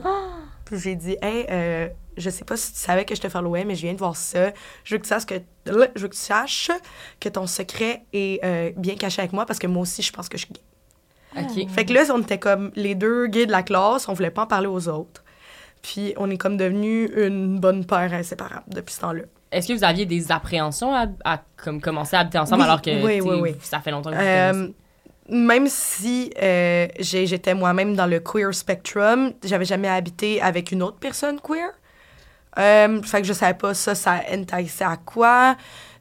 Puis 0.65 0.79
j'ai 0.79 0.95
dit 0.95 1.17
Hey, 1.21 1.47
euh, 1.51 1.89
je 2.17 2.31
sais 2.31 2.45
pas 2.45 2.57
si 2.57 2.73
tu 2.73 2.79
savais 2.79 3.05
que 3.05 3.15
je 3.15 3.21
te 3.21 3.29
followais, 3.29 3.65
mais 3.65 3.75
je 3.75 3.83
viens 3.83 3.95
de 3.95 3.99
voir 3.99 4.17
ça. 4.17 4.53
Je 4.85 4.95
veux 4.95 4.99
que 4.99 5.05
tu 5.05 5.09
saches 5.09 5.27
que, 5.27 5.35
je 5.67 5.73
veux 5.73 6.09
que, 6.09 6.15
tu 6.15 6.21
saches 6.21 6.71
que 7.19 7.29
ton 7.29 7.47
secret 7.47 8.05
est 8.13 8.45
euh, 8.45 8.71
bien 8.77 8.95
caché 8.95 9.21
avec 9.21 9.33
moi 9.33 9.47
parce 9.47 9.59
que 9.59 9.67
moi 9.67 9.83
aussi, 9.83 10.03
je 10.03 10.13
pense 10.13 10.29
que 10.29 10.39
je 10.39 10.47
suis 10.47 10.55
gay. 10.55 10.61
OK. 11.37 11.69
Fait 11.71 11.85
que 11.87 11.93
là, 11.95 12.05
on 12.15 12.21
était 12.21 12.39
comme 12.39 12.71
les 12.77 12.95
deux 12.95 13.27
gays 13.27 13.47
de 13.47 13.53
la 13.53 13.63
classe, 13.63 14.09
on 14.09 14.13
voulait 14.13 14.31
pas 14.31 14.43
en 14.43 14.47
parler 14.47 14.67
aux 14.67 14.89
autres. 14.89 15.25
Puis 15.81 16.15
on 16.17 16.31
est 16.31 16.37
comme 16.37 16.57
devenus 16.57 17.11
une 17.17 17.59
bonne 17.59 17.85
paire 17.85 18.13
inséparable 18.13 18.65
depuis 18.69 18.95
ce 18.95 19.01
temps-là. 19.01 19.25
Est-ce 19.53 19.69
que 19.69 19.73
vous 19.75 19.85
aviez 19.85 20.07
des 20.07 20.33
appréhensions 20.33 20.95
à, 20.95 21.07
à 21.25 21.41
comme 21.63 21.81
commencer 21.81 22.17
à 22.17 22.21
habiter 22.21 22.39
ensemble 22.39 22.63
Oui, 22.63 22.69
alors 22.69 22.83
que 22.83 22.91
oui, 23.05 23.21
oui, 23.21 23.37
oui. 23.41 23.57
ça 23.61 23.81
fait 23.81 23.91
longtemps 23.91 24.11
que 24.11 24.17
vous 24.17 24.21
Euh, 24.23 24.53
connaissez? 24.53 24.75
même 25.29 25.67
si 25.69 26.33
euh, 26.43 26.89
j'étais 26.99 27.55
moi-même 27.55 27.95
dans 27.95 28.07
le 28.07 28.19
queer 28.21 28.53
spectrum, 28.55 29.33
j'avais 29.45 29.65
jamais 29.65 29.89
habité 29.89 30.43
avec 30.43 30.73
une 30.73 30.83
autre 30.83 30.97
personne 30.99 31.39
queer. 31.41 31.69
Euh, 32.59 33.01
fait 33.03 33.23
que 33.23 33.27
je 33.27 33.33
savais 33.33 33.55
pas 33.55 33.73
ça, 33.75 33.95
ça 33.95 34.21
intéressait 34.31 34.85
à 34.85 34.97
quoi. 34.97 35.57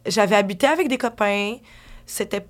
J'avais 0.05 0.35
habité 0.35 0.67
avec 0.67 0.87
des 0.89 0.97
copains. 0.97 1.57
C'était. 2.05 2.45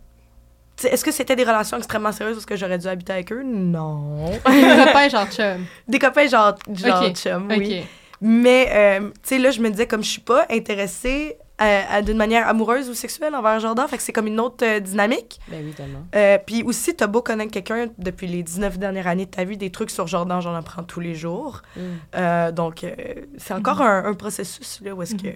Est-ce 0.84 1.04
que 1.06 1.12
c'était 1.12 1.36
des 1.36 1.44
relations 1.44 1.78
extrêmement 1.78 2.12
sérieuses 2.12 2.38
parce 2.38 2.46
que 2.48 2.56
j'aurais 2.56 2.80
dû 2.80 2.88
habiter 2.88 3.14
avec 3.14 3.32
eux? 3.32 3.44
Non. 3.44 4.32
Des 4.32 4.40
copains 4.86 5.10
genre 5.10 5.28
chum. 5.30 5.66
des 5.88 6.00
copains 6.00 6.28
genre, 6.28 6.56
genre 6.74 7.04
Ok, 7.04 7.16
chum, 7.16 7.48
oui. 7.50 7.84
Mais, 8.22 8.70
euh, 8.72 9.10
tu 9.10 9.14
sais, 9.24 9.38
là, 9.40 9.52
je 9.52 9.62
me 9.62 9.70
disais, 9.70 9.88
comme 9.88 10.04
je 10.04 10.10
suis 10.10 10.22
pas 10.22 10.46
intéressée 10.50 11.38
à- 11.58 12.02
d'une 12.02 12.18
manière 12.18 12.48
amoureuse 12.48 12.90
ou 12.90 12.96
sexuelle 12.96 13.36
envers 13.36 13.60
Jordan, 13.60 13.88
fait 13.88 13.98
que 13.98 14.02
c'est 14.04 14.14
comme 14.14 14.26
une 14.26 14.40
autre 14.40 14.66
euh, 14.66 14.80
dynamique. 14.80 15.40
Ben 15.48 15.64
oui, 15.64 15.74
tellement. 15.74 16.06
Euh, 16.16 16.40
puis 16.44 16.64
aussi, 16.64 16.96
t'as 16.96 17.06
beau 17.06 17.22
connaître 17.22 17.52
quelqu'un 17.52 17.88
depuis 18.00 18.26
les 18.26 18.42
19 18.42 18.80
dernières 18.80 19.06
années 19.06 19.26
de 19.28 19.32
ta 19.32 19.44
vie, 19.44 19.58
des 19.58 19.70
trucs 19.70 19.92
sur 19.92 20.08
Jordan, 20.08 20.42
j'en 20.42 20.56
apprends 20.56 20.82
tous 20.84 21.00
les 21.02 21.14
jours. 21.14 21.62
Mm. 21.76 21.80
Euh, 22.16 22.52
donc, 22.52 22.84
euh, 22.84 22.96
c'est 23.38 23.54
encore 23.54 23.82
un, 23.82 24.06
un 24.06 24.14
processus, 24.16 24.82
là, 24.84 24.96
où 24.96 25.04
est-ce 25.04 25.14
que 25.16 25.28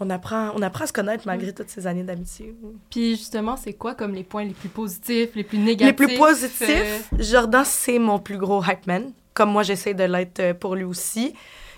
on 0.00 0.10
apprend, 0.10 0.50
on 0.54 0.62
apprend 0.62 0.84
à 0.84 0.86
se 0.88 0.92
connaître 0.92 1.24
malgré 1.26 1.52
toutes 1.52 1.70
ces 1.70 1.86
années 1.86 2.02
d'amitié. 2.02 2.54
Puis 2.90 3.16
justement, 3.16 3.56
c'est 3.56 3.74
quoi 3.74 3.94
comme 3.94 4.12
les 4.14 4.24
points 4.24 4.44
les 4.44 4.54
plus 4.54 4.68
positifs, 4.68 5.30
les 5.34 5.44
plus 5.44 5.58
négatifs? 5.58 5.86
Les 5.86 6.06
plus 6.06 6.16
positifs, 6.18 7.08
euh, 7.12 7.16
Jordan, 7.20 7.62
c'est 7.64 7.98
mon 7.98 8.18
plus 8.18 8.36
gros 8.38 8.62
hype 8.64 8.86
man. 8.86 9.12
Comme 9.34 9.50
moi, 9.50 9.62
j'essaie 9.62 9.94
de 9.94 10.04
l'être 10.04 10.40
euh, 10.40 10.54
pour 10.54 10.74
lui 10.76 10.84
aussi. 10.84 11.34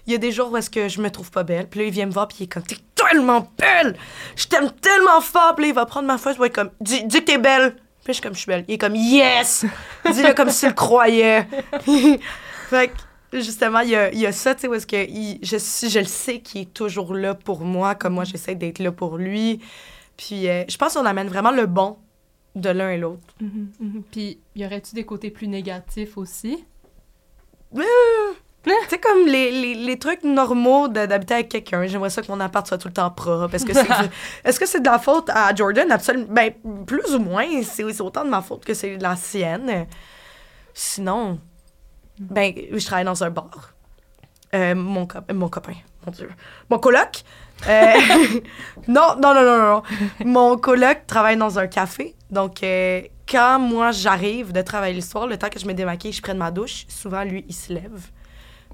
Il 0.07 0.13
y 0.13 0.15
a 0.15 0.19
des 0.19 0.31
jours 0.31 0.53
où 0.53 0.57
est-ce 0.57 0.71
que 0.71 0.89
je 0.89 1.01
me 1.01 1.11
trouve 1.11 1.31
pas 1.31 1.43
belle. 1.43 1.69
Puis 1.69 1.81
là, 1.81 1.87
il 1.87 1.93
vient 1.93 2.07
me 2.07 2.13
voir, 2.13 2.29
puis 2.29 2.39
il 2.41 2.45
est 2.45 2.47
comme, 2.47 2.63
t'es 2.63 2.77
tellement 2.95 3.51
belle! 3.59 3.97
Je 4.37 4.47
t'aime 4.47 4.71
tellement 4.71 5.21
fort! 5.21 5.55
Puis 5.57 5.65
là, 5.65 5.69
il 5.71 5.75
va 5.75 5.87
prendre 5.87 6.07
ma 6.07 6.19
feuille, 6.19 6.35
il 6.35 6.41
va 6.41 6.49
comme, 6.51 6.71
dis, 6.81 7.09
que 7.09 7.19
t'es 7.19 7.39
belle! 7.39 7.75
Puis 8.05 8.09
je 8.09 8.13
suis 8.13 8.23
comme, 8.23 8.35
je 8.35 8.39
suis 8.39 8.47
belle. 8.47 8.65
Il 8.69 8.75
est 8.75 8.79
comme, 8.79 8.95
yes! 8.95 9.65
Dis-le 10.13 10.33
comme 10.35 10.51
s'il 10.51 10.75
croyait. 10.75 11.49
fait 12.69 12.93
que, 13.33 13.41
justement, 13.41 13.81
il 13.81 13.91
y 13.91 13.97
a, 13.97 14.13
il 14.13 14.21
y 14.21 14.27
a 14.27 14.33
ça, 14.33 14.55
tu 14.55 14.61
sais, 14.61 14.69
où 14.69 14.75
est-ce 14.75 14.87
que 14.87 14.97
je, 14.97 15.89
je 15.89 15.99
le 15.99 16.05
sais 16.05 16.39
qu'il 16.39 16.63
est 16.63 16.73
toujours 16.73 17.15
là 17.15 17.35
pour 17.35 17.63
moi, 17.63 17.97
comme 17.97 18.15
moi, 18.15 18.25
j'essaie 18.25 18.55
d'être 18.55 18.79
là 18.79 18.93
pour 18.93 19.17
lui. 19.17 19.61
Puis 20.17 20.49
euh, 20.49 20.65
je 20.69 20.77
pense 20.77 20.95
qu'on 20.95 21.05
amène 21.05 21.29
vraiment 21.29 21.51
le 21.51 21.67
bon 21.67 21.99
de 22.55 22.71
l'un 22.71 22.91
et 22.91 22.99
l'autre. 22.99 23.35
mhm, 23.41 23.71
mhm. 23.81 24.03
Puis 24.11 24.39
y 24.55 24.65
aurait-tu 24.65 24.95
des 24.95 25.05
côtés 25.05 25.31
plus 25.31 25.49
négatifs 25.49 26.17
aussi? 26.17 26.65
C'est 28.88 29.00
comme 29.00 29.26
les, 29.26 29.52
les, 29.52 29.75
les 29.75 29.99
trucs 29.99 30.25
normaux 30.25 30.88
d'habiter 30.88 31.35
avec 31.35 31.49
quelqu'un. 31.49 31.87
J'aimerais 31.87 32.11
ça 32.11 32.21
que 32.23 32.26
mon 32.28 32.40
appart 32.40 32.66
soit 32.66 32.78
tout 32.78 32.88
le 32.88 32.95
temps 32.95 33.11
propre. 33.11 33.54
Est-ce 33.54 33.64
que 33.64 33.73
c'est 33.73 33.87
est-ce 34.45 34.59
que 34.59 34.66
c'est 34.66 34.80
de 34.80 34.88
la 34.90 34.99
faute 34.99 35.30
à 35.30 35.54
Jordan? 35.54 35.90
Absolument. 35.92 36.26
Ben, 36.30 36.52
plus 36.85 37.14
ou 37.14 37.21
moins. 37.21 37.47
C'est 37.62 37.85
autant 38.00 38.25
de 38.25 38.30
ma 38.30 38.42
faute 38.42 38.64
que 38.64 38.75
c'est 38.75 38.97
de 38.97 39.02
la 39.02 39.14
sienne. 39.14 39.87
Sinon, 40.75 41.38
ben, 42.18 42.52
je 42.73 42.85
travaille 42.85 43.04
dans 43.04 43.23
un 43.23 43.30
bar. 43.30 43.73
Euh, 44.54 44.75
mon, 44.75 45.06
cop- 45.06 45.33
mon 45.33 45.49
copain, 45.49 45.75
mon 46.04 46.12
Dieu. 46.12 46.28
Mon 46.71 46.78
coloc. 46.78 47.23
euh, 47.68 47.92
non, 48.88 49.14
non, 49.23 49.33
non, 49.35 49.42
non, 49.45 49.59
non. 49.59 49.83
Mon 50.25 50.56
coloc 50.59 51.06
travaille 51.06 51.37
dans 51.37 51.59
un 51.59 51.66
café. 51.68 52.14
Donc, 52.30 52.62
euh, 52.62 53.00
quand 53.30 53.59
moi, 53.59 53.90
j'arrive 53.92 54.52
de 54.52 54.62
travailler 54.62 54.95
le 54.95 55.00
soir, 55.00 55.26
le 55.26 55.37
temps 55.37 55.49
que 55.49 55.59
je 55.59 55.66
me 55.66 55.75
démaquille, 55.75 56.12
je 56.12 56.23
prenne 56.23 56.38
ma 56.38 56.50
douche, 56.50 56.85
souvent, 56.88 57.25
lui, 57.25 57.45
il 57.49 57.54
se 57.54 57.73
lève. 57.73 58.11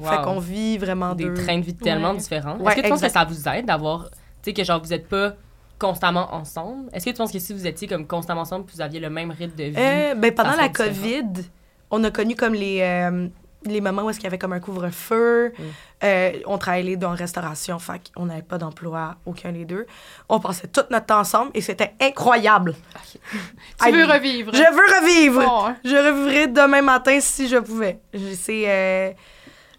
Fait 0.01 0.17
Wow. 0.17 0.23
qu'on 0.25 0.39
vit 0.41 0.79
vraiment 0.79 1.15
des 1.15 1.25
deux. 1.27 1.35
trains 1.35 1.59
de 1.59 1.65
vie 1.65 1.75
tellement 1.75 2.13
Ouais. 2.13 2.17
différents. 2.17 2.57
Ouais, 2.59 2.67
Est-ce 2.73 2.77
que 2.77 2.81
tu 2.83 2.89
penses 2.89 3.01
que 3.03 3.09
ça 3.11 3.25
vous 3.25 3.49
aide 3.49 3.67
d'avoir, 3.67 4.09
tu 4.11 4.17
sais, 4.45 4.53
que 4.53 4.65
genre 4.65 4.81
vous 4.83 4.93
êtes 4.93 5.07
pas 5.09 5.35
constamment 5.79 6.35
ensemble? 6.35 6.89
Est-ce 6.93 7.05
que 7.05 7.11
tu 7.11 7.17
penses 7.17 7.31
que 7.33 7.39
si 7.39 7.53
vous 7.53 7.67
étiez 7.67 7.87
comme 7.89 8.07
constamment 8.07 8.41
ensemble, 8.43 8.65
vous 8.73 8.81
aviez 8.81 9.01
le 9.01 9.11
même 9.11 9.31
rythme 9.31 9.55
de 9.57 9.65
vie? 9.65 9.75
Euh, 9.79 10.15
ben, 10.15 10.33
pendant 10.35 10.57
la 10.57 10.69
différent? 10.69 10.95
COVID, 10.97 11.43
on 11.91 12.03
a 12.05 12.11
connu 12.11 12.35
comme 12.37 12.55
les, 12.55 12.81
euh, 12.81 13.29
les 13.67 13.81
moments 13.81 14.03
où 14.03 14.11
est-ce 14.11 14.19
qu'il 14.19 14.25
y 14.25 14.29
avait 14.29 14.39
comme 14.39 14.53
un 14.53 14.61
couvre-feu. 14.61 15.53
Mm. 15.59 15.63
Euh, 16.05 16.33
on 16.47 16.59
travaillait 16.59 16.91
les 16.91 16.97
deux 16.97 17.07
en 17.07 17.15
restauration, 17.15 17.79
fait 17.79 18.11
qu'on 18.15 18.27
n'avait 18.27 18.43
pas 18.43 18.59
d'emploi, 18.59 19.17
aucun 19.25 19.53
des 19.53 19.65
deux. 19.65 19.87
On 20.29 20.41
passait 20.41 20.67
tout 20.69 20.83
notre 20.91 21.07
temps 21.07 21.21
ensemble 21.21 21.51
et 21.55 21.61
c'était 21.61 21.95
incroyable. 22.01 22.75
Tu 23.13 23.19
Hey, 23.89 23.93
veux 23.93 24.05
revivre? 24.05 24.53
Je 24.55 24.59
veux 24.59 25.01
revivre! 25.01 25.41
Bon, 25.45 25.67
hein? 25.67 25.77
Je 25.85 25.95
revivrais 25.97 26.47
demain 26.49 26.83
matin 26.83 27.19
si 27.21 27.49
je 27.49 27.57
pouvais. 27.59 28.01
C'est 28.35 28.65
euh, 28.67 29.11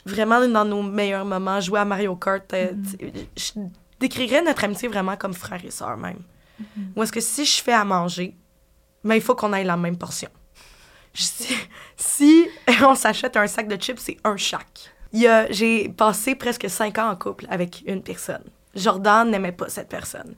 vraiment 0.05 0.45
dans 0.47 0.65
nos 0.65 0.81
meilleurs 0.81 1.25
moments. 1.25 1.59
Jouer 1.59 1.79
à 1.79 1.85
Mario 1.85 2.15
Kart, 2.15 2.51
euh, 2.53 2.71
tu- 2.97 3.11
je 3.35 3.61
décrirais 3.99 4.41
notre 4.41 4.63
amitié 4.63 4.87
vraiment 4.87 5.15
comme 5.17 5.33
frère 5.33 5.63
et 5.63 5.71
sœur 5.71 5.97
même. 5.97 6.19
Ou 6.95 7.03
est-ce 7.03 7.11
que 7.11 7.19
si 7.19 7.45
je 7.45 7.61
fais 7.61 7.73
à 7.73 7.83
manger, 7.83 8.35
mais 9.03 9.17
il 9.17 9.21
faut 9.21 9.35
qu'on 9.35 9.51
ait 9.53 9.63
la 9.65 9.75
même 9.75 9.97
portion. 9.97 10.29
Je- 11.13 11.23
Si, 11.23 11.55
si 11.95 12.47
on 12.85 12.95
s'achète 12.95 13.37
un 13.37 13.47
sac 13.47 13.67
de 13.67 13.75
chips, 13.75 13.99
c'est 13.99 14.17
un 14.23 14.37
chaque. 14.37 14.91
J'ai 15.51 15.89
passé 15.89 16.35
presque 16.35 16.69
cinq 16.69 16.97
ans 16.97 17.09
en 17.09 17.15
couple 17.15 17.45
avec 17.49 17.83
une 17.85 18.01
personne. 18.01 18.43
Jordan 18.75 19.29
n'aimait 19.29 19.51
pas 19.51 19.69
cette 19.69 19.89
personne. 19.89 20.33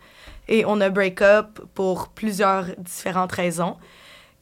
Et 0.50 0.66
on 0.66 0.82
a 0.82 0.90
break-up 0.90 1.60
pour 1.74 2.10
plusieurs 2.10 2.66
différentes 2.78 3.32
raisons. 3.32 3.78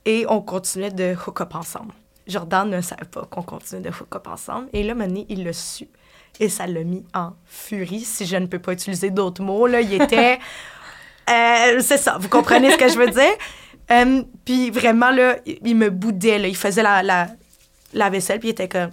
Et 0.05 0.25
on 0.27 0.41
continuait 0.41 0.89
de 0.91 1.15
hook-up 1.15 1.53
ensemble. 1.55 1.93
Jordan 2.27 2.67
ne 2.69 2.81
savait 2.81 3.05
pas 3.05 3.25
qu'on 3.29 3.43
continuait 3.43 3.83
de 3.83 3.89
hook-up 3.89 4.27
ensemble. 4.27 4.67
Et 4.73 4.81
là, 4.83 4.95
Mané, 4.95 5.25
il 5.29 5.43
l'a 5.43 5.53
su. 5.53 5.87
Et 6.39 6.49
ça 6.49 6.65
l'a 6.65 6.83
mis 6.83 7.05
en 7.13 7.33
furie, 7.45 8.01
si 8.01 8.25
je 8.25 8.35
ne 8.37 8.47
peux 8.47 8.57
pas 8.59 8.73
utiliser 8.73 9.11
d'autres 9.11 9.43
mots. 9.43 9.67
Là, 9.67 9.81
il 9.81 9.93
était... 10.01 10.39
Euh, 11.29 11.79
c'est 11.79 11.97
ça, 11.97 12.17
vous 12.19 12.27
comprenez 12.27 12.69
ce 12.71 12.75
que 12.75 12.89
je 12.89 12.97
veux 12.97 13.09
dire? 13.09 13.31
Euh, 13.91 14.23
puis 14.45 14.69
vraiment, 14.71 15.11
là, 15.11 15.37
il 15.45 15.75
me 15.75 15.89
boudait. 15.89 16.39
Là. 16.39 16.47
Il 16.47 16.55
faisait 16.55 16.83
la, 16.83 17.03
la, 17.03 17.27
la 17.93 18.09
vaisselle, 18.09 18.39
puis 18.39 18.49
il 18.49 18.51
était 18.51 18.69
comme... 18.69 18.91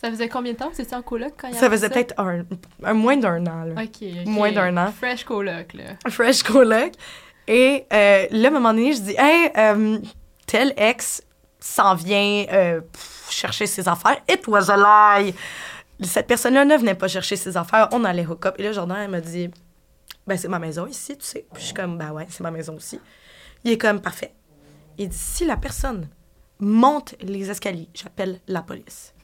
Ça 0.00 0.10
faisait 0.10 0.28
combien 0.28 0.52
de 0.52 0.58
temps? 0.58 0.68
Que 0.68 0.76
vous 0.76 0.80
étiez 0.80 0.96
en 0.96 1.02
coloc 1.02 1.32
quand 1.36 1.48
il 1.48 1.54
y 1.54 1.58
Ça 1.58 1.68
faisait 1.68 1.88
peut-être 1.88 2.14
un, 2.18 2.44
un 2.84 2.94
moins 2.94 3.16
d'un 3.16 3.44
an. 3.46 3.64
Là. 3.64 3.82
Moins 4.26 4.52
d'un 4.52 4.76
an. 4.76 4.92
Fresh 4.92 5.24
coloc, 5.24 5.74
là. 5.74 5.96
fresh 6.08 6.44
coloc. 6.44 6.92
Et 7.48 7.84
euh, 7.92 8.26
là, 8.30 8.48
à 8.48 8.50
un 8.50 8.54
moment 8.54 8.72
donné, 8.72 8.92
je 8.92 9.00
dis, 9.00 9.14
hey, 9.18 9.50
euh, 9.56 9.98
tel 10.46 10.72
ex 10.76 11.22
s'en 11.58 11.96
vient 11.96 12.44
euh, 12.52 12.80
pff, 12.80 13.26
chercher 13.30 13.66
ses 13.66 13.88
affaires. 13.88 14.18
It 14.28 14.46
was 14.46 14.70
a 14.70 14.76
lie. 15.20 15.34
Cette 16.02 16.28
personne-là 16.28 16.64
ne 16.64 16.76
venait 16.76 16.94
pas 16.94 17.08
chercher 17.08 17.34
ses 17.34 17.56
affaires. 17.56 17.88
On 17.90 18.04
allait 18.04 18.24
hook 18.24 18.46
up. 18.46 18.54
Et 18.58 18.62
là, 18.62 18.72
Jordan, 18.72 18.98
elle 19.02 19.10
me 19.10 19.20
dit, 19.20 19.50
ben, 20.28 20.38
c'est 20.38 20.46
ma 20.46 20.60
maison 20.60 20.86
ici, 20.86 21.16
tu 21.18 21.24
sais. 21.24 21.44
Puis 21.52 21.62
je 21.62 21.66
suis 21.66 21.74
comme, 21.74 21.98
ben 21.98 22.12
ouais, 22.12 22.26
c'est 22.28 22.42
ma 22.44 22.52
maison 22.52 22.76
aussi. 22.76 23.00
Il 23.64 23.72
est 23.72 23.78
comme, 23.78 24.00
parfait. 24.00 24.34
Il 24.98 25.08
dit, 25.08 25.16
si 25.16 25.44
la 25.44 25.56
personne 25.56 26.08
monte 26.60 27.14
les 27.20 27.50
escaliers, 27.50 27.88
j'appelle 27.94 28.40
la 28.48 28.62
police. 28.62 29.14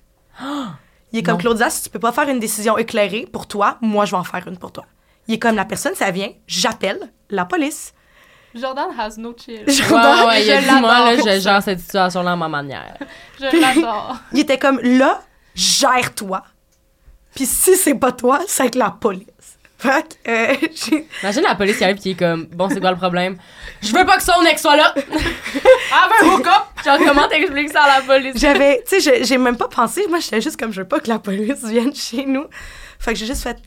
Il 1.13 1.19
est 1.19 1.23
comme, 1.23 1.35
Non. 1.35 1.41
Claudia, 1.41 1.71
si 1.71 1.85
tu 1.85 1.91
peux 1.91 1.99
pas 1.99 2.13
faire 2.13 2.29
une 2.29 2.41
décision 2.41 2.77
éclairée 2.79 3.27
pour 3.33 3.47
toi, 3.47 3.79
moi, 3.81 4.05
je 4.05 4.13
vais 4.13 4.17
en 4.17 4.25
faire 4.25 4.47
une 4.47 4.59
pour 4.59 4.73
toi. 4.73 4.85
Il 5.29 5.35
est 5.35 5.39
comme, 5.39 5.57
la 5.57 5.65
personne, 5.65 5.95
ça 5.95 6.11
vient, 6.11 6.31
j'appelle 6.47 7.13
la 7.31 7.45
police. 7.45 7.95
Jordan 8.55 8.89
has 8.97 9.17
no 9.19 9.35
chill. 9.37 9.65
Ouais, 9.67 9.73
Jordan, 9.73 10.29
ouais, 10.29 10.45
il 10.45 10.51
a 10.53 10.61
je 10.61 10.69
dit, 10.69 10.81
moi, 10.81 11.13
là, 11.13 11.17
je 11.17 11.41
gère 11.41 11.63
cette 11.63 11.81
situation-là 11.81 12.33
à 12.33 12.37
ma 12.37 12.49
manière. 12.49 12.97
Je 13.41 13.61
l'adore. 13.61 14.17
Il 14.33 14.41
était 14.41 14.59
comme, 14.59 14.79
là, 14.81 15.23
gère-toi. 15.55 16.45
Puis 17.35 17.47
si 17.47 17.77
c'est 17.77 17.97
pas 17.97 18.13
toi, 18.13 18.41
c'est 18.47 18.63
avec 18.63 18.77
la 18.77 18.91
police. 18.91 19.59
Fait 19.85 20.19
que, 20.25 20.31
euh, 20.31 21.01
Imagine 21.23 21.43
la 21.43 21.55
police 21.57 21.77
qui 21.77 21.85
arrive 21.85 21.99
qui 21.99 22.11
est 22.13 22.15
comme, 22.19 22.47
bon, 22.47 22.71
c'est 22.71 22.81
quoi 22.81 22.91
le 22.91 22.97
problème? 22.97 23.37
Je 23.83 23.93
veux 23.95 24.07
pas 24.07 24.17
que 24.17 24.23
son 24.23 24.41
ex 24.51 24.63
soit 24.63 24.77
là! 24.77 24.95
ah, 25.93 26.09
ben, 26.09 26.29
hook-up! 26.29 26.63
Genre, 26.83 26.99
comment 27.07 27.29
t'expliques 27.29 27.71
ça 27.71 27.83
à 27.83 27.99
la 27.99 28.01
police? 28.03 28.35
j'avais, 28.39 28.83
tu 28.89 28.99
sais, 29.01 29.25
j'ai- 29.25 29.37
même 29.39 29.59
pas 29.59 29.69
pensé. 29.69 30.07
Moi, 30.09 30.21
j'étais 30.21 30.41
juste 30.41 30.59
comme, 30.59 30.73
je 30.73 30.81
veux 30.81 30.89
pas 30.89 31.01
que 31.01 31.09
la 31.09 31.19
police 31.19 31.63
vienne 31.65 31.95
chez 31.95 32.25
nous. 32.25 32.47
Fait 32.99 33.13
que 33.13 33.19
j'ai 33.19 33.27
juste 33.27 33.43
fait, 33.43 33.59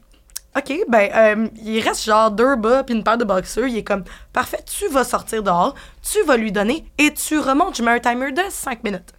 OK, 0.57 0.73
ben, 0.87 1.09
euh, 1.13 1.47
il 1.63 1.81
reste 1.81 2.03
genre 2.03 2.31
deux 2.31 2.55
bas 2.55 2.83
puis 2.83 2.95
une 2.95 3.03
paire 3.03 3.19
de 3.19 3.23
boxeurs. 3.23 3.67
Il 3.67 3.77
est 3.77 3.83
comme, 3.83 4.03
parfait, 4.33 4.59
tu 4.65 4.87
vas 4.87 5.03
sortir 5.03 5.43
dehors, 5.43 5.75
tu 6.01 6.23
vas 6.23 6.35
lui 6.35 6.51
donner 6.51 6.83
et 6.97 7.13
tu 7.13 7.37
remontes. 7.37 7.77
Je 7.77 7.83
mets 7.83 7.91
un 7.91 7.99
timer 7.99 8.31
de 8.31 8.41
cinq 8.49 8.83
minutes. 8.83 9.13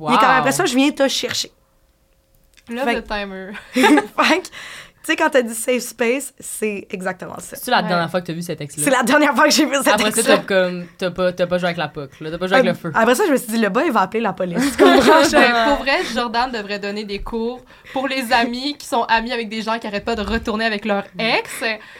Il 0.00 0.12
est 0.12 0.18
comme, 0.18 0.30
après 0.30 0.50
ça, 0.50 0.66
je 0.66 0.74
viens 0.74 0.90
te 0.90 1.06
chercher. 1.06 1.52
Love 2.68 2.84
Fait- 2.84 3.02
the 3.02 3.06
timer. 3.06 3.52
fait 3.74 3.82
que, 4.40 4.48
tu 5.04 5.10
sais, 5.10 5.16
quand 5.16 5.28
t'as 5.28 5.42
dit 5.42 5.54
safe 5.54 5.82
space, 5.82 6.32
c'est 6.40 6.86
exactement 6.90 7.36
ça. 7.38 7.56
C'est 7.56 7.70
la 7.70 7.82
Ouais. 7.82 7.88
dernière 7.88 8.10
fois 8.10 8.20
que 8.22 8.26
t'as 8.26 8.32
vu 8.32 8.40
cet 8.42 8.60
ex-là? 8.60 8.82
C'est 8.84 8.90
la 8.90 9.02
dernière 9.02 9.34
fois 9.34 9.44
que 9.44 9.50
j'ai 9.50 9.66
vu 9.66 9.76
cette 9.82 9.88
Après 9.88 10.10
ça, 10.12 10.22
t'as 10.22 10.38
comme, 10.38 10.86
t'as 10.96 11.10
pas, 11.10 11.32
t'as 11.32 11.46
pas 11.46 11.58
joué 11.58 11.66
avec 11.66 11.76
la 11.76 11.88
POC, 11.88 12.20
là. 12.20 12.30
T'as 12.30 12.38
pas 12.38 12.46
joué 12.46 12.56
avec 12.56 12.66
Euh, 12.68 12.72
le 12.72 12.78
feu. 12.78 12.92
Après 12.94 13.14
ça, 13.14 13.24
je 13.26 13.32
me 13.32 13.36
suis 13.36 13.52
dit, 13.52 13.58
le 13.58 13.68
bas, 13.68 13.82
il 13.84 13.92
va 13.92 14.00
appeler 14.00 14.20
la 14.22 14.32
police. 14.32 14.76
Pour 14.78 14.86
vrai, 14.86 15.98
Jordan 16.14 16.50
devrait 16.50 16.78
donner 16.78 17.04
des 17.04 17.20
cours 17.20 17.60
pour 17.92 18.08
les 18.08 18.32
amis 18.32 18.76
qui 18.78 18.86
sont 18.86 19.02
amis 19.04 19.32
avec 19.32 19.48
des 19.48 19.62
gens 19.62 19.78
qui 19.78 19.86
arrêtent 19.86 20.04
pas 20.04 20.14
de 20.16 20.22
retourner 20.22 20.64
avec 20.64 20.84
leur 20.84 21.04
ex. 21.18 21.50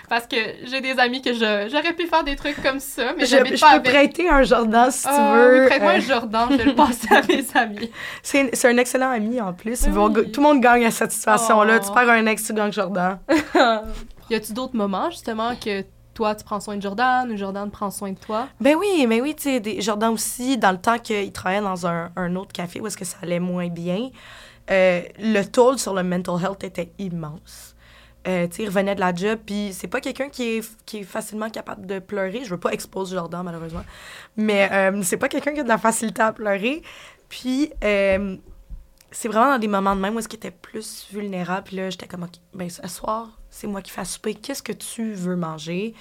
Parce 0.09 0.27
que 0.27 0.37
j'ai 0.65 0.81
des 0.81 0.99
amis 0.99 1.21
que 1.23 1.33
je, 1.35 1.69
j'aurais 1.71 1.93
pu 1.93 2.07
faire 2.07 2.25
des 2.25 2.37
trucs 2.37 2.61
comme 2.63 2.81
ça, 2.81 3.13
mais 3.17 3.27
je, 3.27 3.31
j'habite 3.37 3.57
je 3.57 3.61
pas 3.61 3.71
peux 3.71 3.77
avec. 3.89 3.93
prêter 3.93 4.29
un 4.29 4.43
Jordan 4.43 4.91
si 4.91 5.03
tu 5.03 5.09
Ah, 5.11 5.33
veux. 5.35 5.61
oui, 5.63 5.67
prête-moi 5.67 5.93
Euh, 5.93 5.97
un 5.97 6.01
Jordan, 6.01 6.49
je 6.51 6.57
vais 6.57 6.65
le 6.65 6.75
passer 6.77 7.09
à 7.15 7.23
mes 7.23 7.45
amis. 7.55 7.91
c'est, 8.23 8.51
c'est 8.55 8.69
un 8.69 8.77
excellent 8.79 9.11
ami 9.11 9.41
en 9.41 9.53
plus. 9.53 9.85
Oui. 9.87 10.31
tout 10.33 10.41
le 10.41 10.43
monde 10.43 10.61
gagne 10.61 10.85
à 10.87 10.91
cette 10.91 11.13
situation-là. 11.13 11.79
Oh. 11.81 11.85
Tu 11.87 11.93
perds 11.93 12.11
un 12.11 12.27
ex, 12.27 12.45
tu 12.45 12.55
gagnes 12.55 12.73
Jordan. 12.73 12.94
Y 14.31 14.35
a-tu 14.35 14.53
d'autres 14.55 14.77
moments, 14.77 15.11
justement, 15.11 15.55
que 15.57 15.85
toi, 16.15 16.35
tu 16.35 16.45
prends 16.45 16.61
soin 16.61 16.77
de 16.77 16.83
Jordan 16.83 17.31
ou 17.31 17.37
Jordan 17.37 17.71
prend 17.71 17.91
soin 17.91 18.13
de 18.13 18.19
toi? 18.19 18.49
Ben 18.61 18.77
oui, 18.77 19.05
mais 19.09 19.21
oui, 19.21 19.35
tu 19.35 19.43
sais, 19.45 19.61
des- 19.61 19.81
Jordan 19.83 20.11
aussi, 20.13 20.57
dans 20.57 20.71
le 20.73 20.79
temps 20.79 20.99
qu'il 20.99 21.31
travaillait 21.33 21.61
dans 21.63 21.87
un, 21.87 22.11
un 22.17 22.37
autre 22.37 22.53
café 22.53 22.81
où 22.81 22.87
est-ce 22.87 22.97
que 22.97 23.05
ça 23.05 23.19
allait 23.23 23.41
moins 23.41 23.69
bien, 23.69 24.11
euh, 24.71 25.03
le 25.19 25.43
toll 25.43 25.79
sur 25.79 25.93
le 25.93 26.03
mental 26.03 26.37
health 26.43 26.65
était 26.65 26.93
immense. 26.99 27.75
Euh, 28.27 28.47
tu 28.47 28.57
sais, 28.57 28.63
il 28.63 28.69
revenait 28.69 28.95
de 28.95 29.01
la 29.01 29.15
job, 29.15 29.39
puis 29.45 29.71
c'est 29.75 29.89
pas 29.89 30.01
quelqu'un 30.01 30.31
qui 30.31 30.57
est, 30.57 30.77
qui 30.87 31.01
est 31.01 31.03
facilement 31.05 31.51
capable 31.51 31.85
de 31.85 31.99
pleurer. 31.99 32.41
Je 32.45 32.51
veux 32.51 32.61
pas 32.61 32.71
exposer 32.71 33.17
Jordan, 33.17 33.43
malheureusement. 33.45 33.85
Mais 34.37 34.71
euh, 34.73 35.03
c'est 35.03 35.19
pas 35.19 35.29
quelqu'un 35.29 35.53
qui 35.53 35.61
a 35.61 35.65
de 35.65 35.69
la 35.69 35.77
facilité 35.77 36.23
à 36.23 36.33
pleurer. 36.33 36.81
Puis, 37.29 37.71
c'est 39.17 39.29
vraiment 39.29 39.53
dans 39.53 39.59
des 39.59 39.69
moments 39.69 39.95
de 39.95 40.01
même 40.01 40.17
où 40.17 40.19
est-ce 40.19 40.29
qu'il 40.29 40.39
était 40.39 40.51
plus 40.51 41.07
vulnérable. 41.13 41.63
Puis 41.69 41.77
là, 41.77 41.89
j'étais 41.91 42.07
comme, 42.07 42.25
OK, 42.25 42.33
ben 42.53 42.69
ce 42.69 42.87
soir, 42.89 43.29
c'est 43.49 43.67
moi 43.67 43.81
qui 43.81 43.91
fais 43.93 44.01
à 44.01 44.05
souper. 44.05 44.35
Qu'est-ce 44.35 44.63
que 44.63 44.73
tu 44.73 45.13
veux 45.13 45.37
manger? 45.37 45.95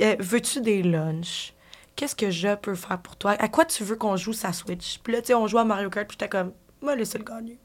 Euh, 0.00 0.16
Veux-tu 0.20 0.60
des 0.60 0.82
lunchs? 0.82 1.52
Qu'est-ce 1.96 2.16
que 2.16 2.30
je 2.30 2.54
peux 2.56 2.74
faire 2.74 2.98
pour 2.98 3.16
toi? 3.16 3.32
À 3.38 3.48
quoi 3.48 3.64
tu 3.64 3.84
veux 3.84 3.96
qu'on 3.96 4.16
joue 4.16 4.32
sa 4.32 4.52
Switch? 4.52 4.98
Puis 5.02 5.12
là, 5.12 5.20
tu 5.20 5.28
sais, 5.28 5.34
on 5.34 5.46
joue 5.46 5.58
à 5.58 5.64
Mario 5.64 5.90
Kart, 5.90 6.06
puis 6.08 6.16
j'étais 6.18 6.28
comme, 6.28 6.52
moi, 6.82 6.94
laissez 6.96 7.18
le 7.18 7.24
gagner. 7.24 7.58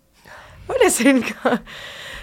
Moi, 0.68 0.78
laissez 0.84 1.04
le 1.14 1.20
gagner. 1.22 1.60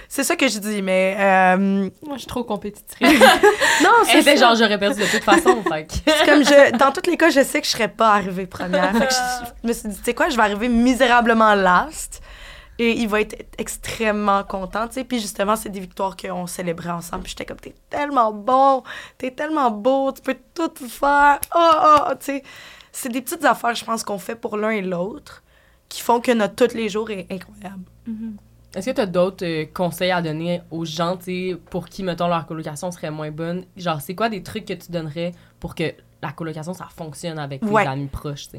C'est 0.08 0.22
ça 0.22 0.36
que 0.36 0.46
je 0.46 0.58
dis, 0.60 0.82
mais. 0.82 1.16
euh, 1.18 1.56
Moi, 2.02 2.14
je 2.14 2.18
suis 2.18 2.26
trop 2.28 2.44
compétitrice. 2.44 3.18
non, 3.82 3.90
c'est 4.04 4.22
ça. 4.22 4.36
genre, 4.36 4.54
j'aurais 4.54 4.78
perdu 4.78 5.00
de 5.00 5.06
toute 5.06 5.24
façon. 5.24 5.62
fait 5.68 5.86
que- 5.86 5.94
C'est 6.06 6.24
comme 6.26 6.44
je. 6.44 6.76
Dans 6.78 6.92
tous 6.92 7.10
les 7.10 7.16
cas, 7.16 7.28
je 7.30 7.42
sais 7.42 7.60
que 7.60 7.66
je 7.66 7.72
serais 7.72 7.88
pas 7.88 8.12
arrivée 8.14 8.46
première. 8.46 8.92
Fait 8.96 9.08
que 9.08 9.12
je, 9.12 9.46
je 9.64 9.68
me 9.68 9.72
suis 9.72 9.88
dit, 9.88 9.96
tu 9.96 10.04
sais 10.04 10.14
quoi, 10.14 10.28
je 10.28 10.36
vais 10.36 10.42
arriver 10.42 10.68
misérablement 10.68 11.56
last. 11.56 12.22
Et 12.78 12.92
il 12.92 13.08
va 13.08 13.20
être 13.22 13.36
extrêmement 13.58 14.44
content, 14.44 14.86
tu 14.88 14.94
sais. 14.94 15.04
Puis 15.04 15.18
justement, 15.20 15.56
c'est 15.56 15.70
des 15.70 15.80
victoires 15.80 16.16
qu'on 16.16 16.46
célébrait 16.46 16.90
ensemble. 16.90 17.22
Puis 17.22 17.30
j'étais 17.30 17.46
comme, 17.46 17.58
t'es 17.58 17.74
tellement 17.88 18.32
bon, 18.32 18.82
t'es 19.18 19.30
tellement 19.30 19.70
beau, 19.70 20.12
tu 20.12 20.20
peux 20.22 20.36
tout 20.54 20.70
faire. 20.88 21.38
Oh, 21.54 21.70
oh, 22.10 22.12
tu 22.18 22.26
sais. 22.26 22.42
C'est 22.92 23.10
des 23.10 23.20
petites 23.22 23.44
affaires, 23.44 23.74
je 23.74 23.84
pense, 23.84 24.02
qu'on 24.02 24.18
fait 24.18 24.34
pour 24.36 24.56
l'un 24.56 24.70
et 24.70 24.82
l'autre 24.82 25.42
qui 25.88 26.00
font 26.02 26.20
que 26.20 26.32
notre 26.32 26.54
tous 26.66 26.74
les 26.74 26.88
jours 26.88 27.10
est 27.10 27.26
incroyable. 27.30 27.84
Est-ce 28.74 28.90
que 28.90 28.94
tu 28.94 29.00
as 29.00 29.06
d'autres 29.06 29.44
euh, 29.46 29.64
conseils 29.72 30.10
à 30.10 30.20
donner 30.20 30.60
aux 30.70 30.84
gens, 30.84 31.16
tu 31.16 31.24
sais, 31.52 31.56
pour 31.70 31.88
qui, 31.88 32.02
mettons, 32.02 32.28
leur 32.28 32.44
colocation 32.46 32.90
serait 32.90 33.10
moins 33.10 33.30
bonne? 33.30 33.64
Genre, 33.76 34.00
c'est 34.00 34.14
quoi 34.14 34.28
des 34.28 34.42
trucs 34.42 34.64
que 34.66 34.74
tu 34.74 34.90
donnerais 34.92 35.32
pour 35.60 35.74
que 35.74 35.84
la 36.22 36.32
colocation, 36.32 36.74
ça 36.74 36.88
fonctionne 36.94 37.38
avec 37.38 37.60
tes 37.60 37.66
Ouais. 37.68 37.86
amis 37.86 38.06
proches, 38.08 38.48
sais? 38.48 38.58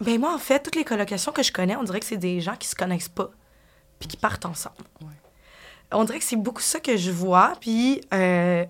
Ben 0.00 0.18
moi, 0.18 0.34
en 0.34 0.38
fait, 0.38 0.60
toutes 0.62 0.76
les 0.76 0.84
colocations 0.84 1.30
que 1.30 1.42
je 1.42 1.52
connais, 1.52 1.76
on 1.76 1.82
dirait 1.82 2.00
que 2.00 2.06
c'est 2.06 2.16
des 2.16 2.40
gens 2.40 2.56
qui 2.56 2.66
se 2.68 2.74
connaissent 2.74 3.10
pas, 3.10 3.30
puis 3.98 4.08
qui 4.08 4.16
partent 4.16 4.46
ensemble. 4.46 4.76
On 5.92 6.04
dirait 6.04 6.18
que 6.18 6.24
c'est 6.24 6.36
beaucoup 6.36 6.62
ça 6.62 6.80
que 6.80 6.96
je 6.96 7.10
vois, 7.10 7.54
puis 7.60 8.00
euh, 8.14 8.64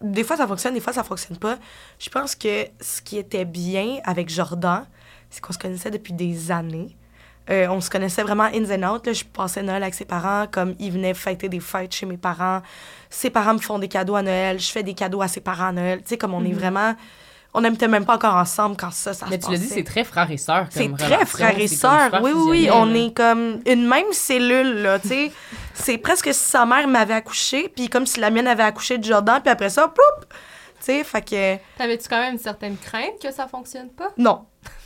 des 0.00 0.24
fois 0.24 0.36
ça 0.36 0.46
fonctionne, 0.46 0.72
des 0.72 0.80
fois 0.80 0.92
ça 0.92 1.02
fonctionne 1.02 1.36
pas. 1.36 1.58
Je 1.98 2.08
pense 2.08 2.34
que 2.34 2.66
ce 2.80 3.02
qui 3.02 3.18
était 3.18 3.44
bien 3.44 3.98
avec 4.04 4.28
Jordan, 4.30 4.86
c'est 5.30 5.40
qu'on 5.40 5.52
se 5.52 5.58
connaissait 5.58 5.90
depuis 5.90 6.12
des 6.12 6.50
années. 6.50 6.96
Euh, 7.50 7.66
on 7.68 7.80
se 7.80 7.90
connaissait 7.90 8.22
vraiment 8.22 8.44
ins 8.44 8.70
and 8.70 8.94
out. 8.94 9.06
Là. 9.06 9.12
Je 9.12 9.24
passais 9.24 9.62
Noël 9.62 9.82
avec 9.82 9.94
ses 9.94 10.04
parents, 10.04 10.46
comme 10.50 10.76
ils 10.78 10.92
venaient 10.92 11.14
fêter 11.14 11.48
des 11.48 11.60
fêtes 11.60 11.92
chez 11.92 12.06
mes 12.06 12.16
parents. 12.16 12.62
Ses 13.10 13.30
parents 13.30 13.54
me 13.54 13.58
font 13.58 13.78
des 13.78 13.88
cadeaux 13.88 14.14
à 14.14 14.22
Noël, 14.22 14.60
je 14.60 14.70
fais 14.70 14.84
des 14.84 14.94
cadeaux 14.94 15.20
à 15.20 15.28
ses 15.28 15.40
parents 15.40 15.66
à 15.66 15.72
Noël. 15.72 16.00
Tu 16.02 16.10
sais, 16.10 16.18
comme 16.18 16.34
on 16.34 16.44
est 16.44 16.52
vraiment... 16.52 16.94
On 17.52 17.62
n'était 17.62 17.88
même 17.88 18.04
pas 18.04 18.14
encore 18.14 18.36
ensemble 18.36 18.76
quand 18.76 18.92
ça, 18.92 19.12
ça. 19.12 19.26
Mais 19.28 19.40
se 19.40 19.46
tu 19.46 19.52
l'as 19.52 19.58
dit, 19.58 19.66
c'est 19.66 19.82
très 19.82 20.04
frère 20.04 20.30
et 20.30 20.36
sœur. 20.36 20.66
C'est 20.70 20.94
très 20.96 21.26
frères 21.26 21.58
et 21.58 21.66
super 21.66 22.20
Oui, 22.22 22.30
oui, 22.32 22.48
oui. 22.48 22.70
On 22.72 22.94
est 22.94 23.14
comme 23.14 23.60
une 23.66 23.88
même 23.88 24.12
cellule, 24.12 24.82
là, 24.82 24.98
tu 24.98 25.08
sais. 25.08 25.32
c'est 25.74 25.98
presque 25.98 26.32
si 26.32 26.40
sa 26.50 26.64
mère 26.64 26.86
m'avait 26.86 27.14
accouché, 27.14 27.68
puis 27.68 27.88
comme 27.88 28.06
si 28.06 28.20
la 28.20 28.30
mienne 28.30 28.46
avait 28.46 28.62
accouché 28.62 28.98
de 28.98 29.04
Jordan, 29.04 29.40
puis 29.42 29.50
après 29.50 29.70
ça, 29.70 29.88
ploup! 29.88 30.26
Tu 30.78 30.86
sais, 30.86 31.04
fait 31.04 31.22
que... 31.22 31.56
T'avais-tu 31.76 32.08
quand 32.08 32.20
même 32.20 32.34
une 32.34 32.38
certaine 32.38 32.76
crainte 32.76 33.20
que 33.20 33.32
ça 33.32 33.46
fonctionne 33.46 33.90
pas? 33.90 34.08
Non. 34.16 34.46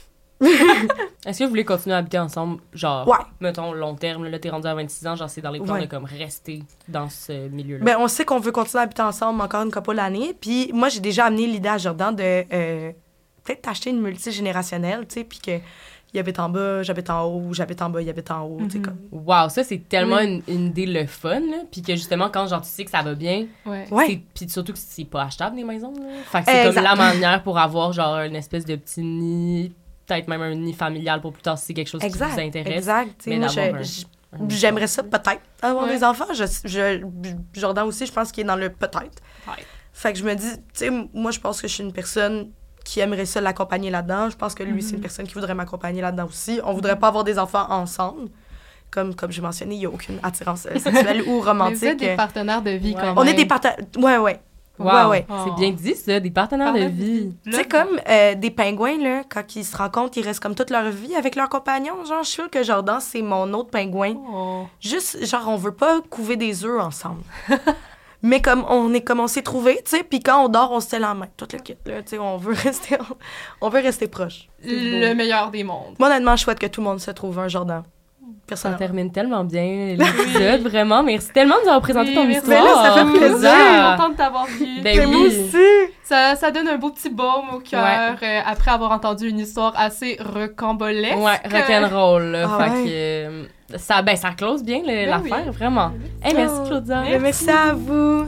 Est-ce 1.27 1.39
que 1.39 1.45
vous 1.45 1.51
voulez 1.51 1.65
continuer 1.65 1.95
à 1.95 1.99
habiter 1.99 2.19
ensemble, 2.19 2.61
genre, 2.75 3.09
Ouais. 3.09 3.17
mettons, 3.41 3.73
long 3.73 3.95
terme, 3.95 4.27
là, 4.27 4.39
t'es 4.39 4.51
rendu 4.51 4.67
à 4.67 4.75
26 4.75 5.07
ans, 5.07 5.17
genre, 5.17 5.31
c'est 5.31 5.41
dans 5.41 5.51
les 5.51 5.61
plans 5.61 5.75
Ouais. 5.75 5.83
de, 5.83 5.87
comme, 5.87 6.05
rester 6.05 6.63
dans 6.89 7.09
ce 7.09 7.49
milieu-là? 7.49 7.85
Ben, 7.85 7.97
on 7.99 8.09
sait 8.09 8.25
qu'on 8.25 8.41
veut 8.41 8.53
continuer 8.53 8.81
à 8.81 8.85
habiter 8.85 9.03
ensemble 9.03 9.41
encore 9.41 9.63
une 9.63 9.71
couple 9.73 9.95
d'années. 9.97 10.35
Puis 10.39 10.71
moi, 10.75 10.89
j'ai 10.91 11.01
déjà 11.01 11.27
amené 11.27 11.47
l'idée 11.47 11.69
à 11.71 11.79
Jordan 11.79 12.15
de 12.15 12.23
euh, 12.23 12.93
peut-être 13.43 13.63
t'acheter 13.63 13.91
une 13.91 14.01
multigénérationnelle, 14.01 15.07
tu 15.09 15.15
sais, 15.15 15.25
puis 15.25 15.39
que 15.39 15.53
il 16.13 16.21
habite 16.21 16.39
en 16.39 16.49
bas, 16.49 16.85
j'habite 16.85 17.11
en 17.11 17.25
haut, 17.25 17.53
j'habite 17.53 17.83
en 17.83 17.91
bas, 17.91 18.01
il 18.01 18.09
habite 18.09 18.31
en 18.31 18.43
haut, 18.45 18.61
tu 18.67 18.71
sais, 18.71 18.79
comme... 18.79 18.97
Wow, 19.11 19.49
ça, 19.49 19.65
c'est 19.65 19.79
tellement 19.89 20.19
Oui. 20.19 20.43
une, 20.47 20.55
une 20.55 20.67
idée 20.67 20.87
le 20.87 21.07
fun. 21.07 21.41
Puis 21.73 21.83
que 21.83 21.97
justement, 21.97 22.31
quand 22.31 22.47
genre, 22.47 22.61
tu 22.61 22.69
sais 22.69 22.85
que 22.85 22.91
ça 22.93 23.03
va 23.03 23.15
bien, 23.15 23.47
Ouais. 23.67 23.85
Puis 24.33 24.49
surtout 24.49 24.73
que 24.75 24.79
c'est 24.79 25.05
pas 25.07 25.23
achetable, 25.25 25.57
des 25.57 25.65
maisons, 25.65 25.93
là. 25.93 26.07
Fait 26.27 26.39
que 26.45 26.45
c'est 26.53 26.73
comme 26.73 26.85
la 26.85 26.95
manière 26.95 27.43
pour 27.43 27.59
avoir, 27.59 27.93
genre, 27.93 28.19
une 28.21 28.37
espèce 28.37 28.65
de 28.65 28.77
petit 28.77 29.03
nid, 29.03 29.73
peut-être 30.07 30.29
même 30.29 30.43
un 30.43 30.55
nid 30.55 30.73
familial 30.75 31.21
pour 31.21 31.33
plus 31.33 31.43
tard 31.43 31.59
si 31.59 31.67
c'est 31.67 31.75
quelque 31.75 31.89
chose 31.89 32.01
qui 32.01 32.09
vous 32.09 32.23
intéresse. 32.23 32.73
exact. 32.77 33.23
Mais 33.27 33.39
moi, 33.39 33.49
je- 33.49 33.61
un- 33.61 34.49
j'aimerais 34.49 34.87
ça 34.87 35.03
peut-être 35.03 35.41
avoir 35.63 35.85
Ouais. 35.87 35.97
des 35.97 36.05
enfants. 36.05 36.27
Je, 36.35 36.45
je- 36.65 37.05
Jordan 37.53 37.87
aussi, 37.87 38.05
je 38.07 38.13
pense 38.13 38.33
qu'il 38.33 38.45
est 38.45 38.47
dans 38.47 38.57
le 38.57 38.69
peut-être. 38.71 39.23
Ouais. 39.49 39.63
Fait 39.93 40.13
que 40.13 40.19
je 40.19 40.25
me 40.25 40.35
dis, 40.35 40.51
tu 40.51 40.61
sais, 40.75 40.91
moi, 41.13 41.31
je 41.31 41.39
pense 41.41 41.63
que 41.63 41.69
je 41.69 41.75
suis 41.75 41.85
une 41.85 41.93
personne 41.93 42.51
qui 42.85 43.01
aimerait 43.01 43.27
ça 43.27 43.41
l'accompagner 43.41 43.91
là-dedans. 43.91 44.29
Je 44.29 44.37
pense 44.37 44.55
que 44.55 44.63
lui, 44.63 44.73
Mhm. 44.75 44.81
c'est 44.81 44.95
une 44.97 45.01
personne 45.01 45.27
qui 45.27 45.35
voudrait 45.35 45.55
m'accompagner 45.55 46.03
là-dedans 46.03 46.27
aussi. 46.27 46.61
On 46.65 46.73
voudrait 46.75 46.99
pas 46.99 47.09
avoir 47.09 47.25
des 47.25 47.39
enfants 47.39 47.67
ensemble. 47.71 48.29
Comme, 48.91 49.15
comme 49.15 49.33
j'ai 49.33 49.41
mentionné, 49.43 49.75
il 49.75 49.79
n'y 49.79 49.87
a 49.87 49.91
aucune 49.91 50.19
attirance 50.23 50.67
euh, 50.67 50.79
sexuelle 50.79 51.23
ou 51.27 51.27
Mais 51.27 51.33
vous 51.33 51.39
êtes 51.39 51.45
romantique. 51.47 51.97
des 51.99 52.15
partenaires 52.17 52.63
de 52.63 52.71
vie 52.73 52.91
Ouais. 52.91 52.95
quand 53.01 53.07
même. 53.07 53.19
On 53.19 53.25
est 53.25 53.35
des 53.35 53.47
partenaires. 53.47 53.79
Ouais, 53.99 54.19
ouais. 54.19 54.41
Wow, 54.79 54.87
Ouais, 54.87 55.05
ouais. 55.05 55.27
Oh. 55.31 55.35
C'est 55.45 55.55
bien 55.55 55.71
dit, 55.71 55.95
ça, 55.95 56.19
des 56.19 56.31
partenaires 56.31 56.73
de 56.73 56.87
vie. 56.87 57.33
Tu 57.45 57.53
sais, 57.53 57.65
comme 57.65 58.01
euh, 58.09 58.35
des 58.35 58.51
pingouins, 58.51 58.99
là, 58.99 59.23
quand 59.29 59.55
ils 59.55 59.65
se 59.65 59.77
rencontrent, 59.77 60.19
ils 60.19 60.25
restent 60.25 60.41
comme 60.41 60.55
toute 60.57 60.71
leur 60.71 60.91
vie 60.91 61.15
avec 61.15 61.37
leur 61.37 61.49
compagnon. 61.49 62.05
Genre, 62.05 62.23
je 62.23 62.29
suis 62.29 62.43
sûre 62.43 62.51
que 62.51 62.63
Jordan, 62.63 62.99
c'est 63.01 63.23
mon 63.23 63.53
autre 63.53 63.71
pingouin. 63.71 64.15
Oh. 64.33 64.67
Juste, 64.81 65.25
genre, 65.25 65.49
on 65.49 65.57
veut 65.57 65.75
pas 65.75 66.01
couver 66.11 66.37
des 66.37 66.65
œufs 66.65 66.81
ensemble. 66.81 67.23
Mais 68.23 68.41
comme 68.41 68.65
on 68.71 68.93
est 68.95 69.03
comme 69.03 69.21
on 69.21 69.27
s'est 69.27 69.43
trouvé, 69.43 69.83
tu 69.85 69.99
sais, 69.99 70.03
puis 70.03 70.21
quand 70.21 70.47
on 70.47 70.49
dort, 70.49 70.73
on 70.73 70.81
se 70.81 70.89
tient 70.89 70.99
la 70.99 71.13
main, 71.13 71.29
tout 71.37 71.47
le 71.53 71.59
kit, 71.59 71.77
là, 71.85 72.03
tu 72.03 72.11
sais, 72.11 72.19
on 72.19 72.39
veut 72.39 72.55
rester, 72.65 72.97
on 73.61 73.69
veut 73.69 73.81
rester 73.83 74.09
proche. 74.09 74.49
Le 74.65 75.13
meilleur 75.13 75.51
des 75.51 75.63
mondes. 75.63 75.95
Moi, 75.99 76.09
honnêtement, 76.09 76.35
je 76.35 76.43
souhaite 76.45 76.59
que 76.59 76.67
tout 76.67 76.81
le 76.81 76.87
monde 76.87 77.01
se 77.01 77.11
trouve 77.11 77.39
un 77.39 77.49
Jordan. 77.49 77.83
Ça 78.25 78.47
Personnellement. 78.47 78.79
termine 78.79 79.13
tellement 79.13 79.45
bien 79.45 79.97
l'épisode, 79.99 80.61
vraiment. 80.69 81.03
Merci 81.03 81.31
tellement 81.33 81.55
de 81.57 81.61
nous 81.63 81.69
avoir 81.69 81.81
présenté 81.81 82.09
Oui, 82.11 82.15
ton 82.15 82.25
merci. 82.27 82.39
histoire. 82.51 82.63
Mais 82.63 82.69
là, 82.69 82.83
ça 82.83 82.93
fait 82.93 83.13
Je 83.13 83.19
plaisir. 83.19 83.51
suis 83.51 83.97
contente 83.97 84.13
de 84.13 84.17
t'avoir 84.17 84.47
vu. 84.47 84.81
Ben 84.83 85.01
oui. 85.01 85.07
moi 85.13 85.27
aussi! 85.27 85.93
Ça, 86.03 86.37
ça 86.37 86.51
donne 86.51 86.69
un 86.69 86.77
beau 86.77 86.91
petit 86.91 87.09
baume 87.09 87.55
au 87.55 87.59
cœur 87.61 88.17
euh, 88.23 88.41
après 88.45 88.71
avoir 88.71 88.93
entendu 88.93 89.29
une 89.29 89.39
histoire 89.39 89.73
assez 89.77 90.19
recambolesque. 90.21 91.17
Ouais, 91.17 91.41
rock'n'roll. 91.51 92.37
Ah 92.37 92.59
fait 92.59 92.71
ouais. 92.71 92.85
que, 92.85 92.91
euh, 92.91 93.45
ça, 93.77 94.03
ben, 94.03 94.15
ça 94.17 94.33
close 94.33 94.63
bien 94.63 94.83
Ben 94.87 95.09
l'affaire, 95.09 95.45
oui. 95.47 95.53
vraiment. 95.53 95.93
Hey, 96.23 96.35
merci. 96.35 96.61
Claudia. 96.69 97.01
Mais 97.03 97.19
Merci 97.19 97.51
à 97.51 97.73
vous! 97.73 98.27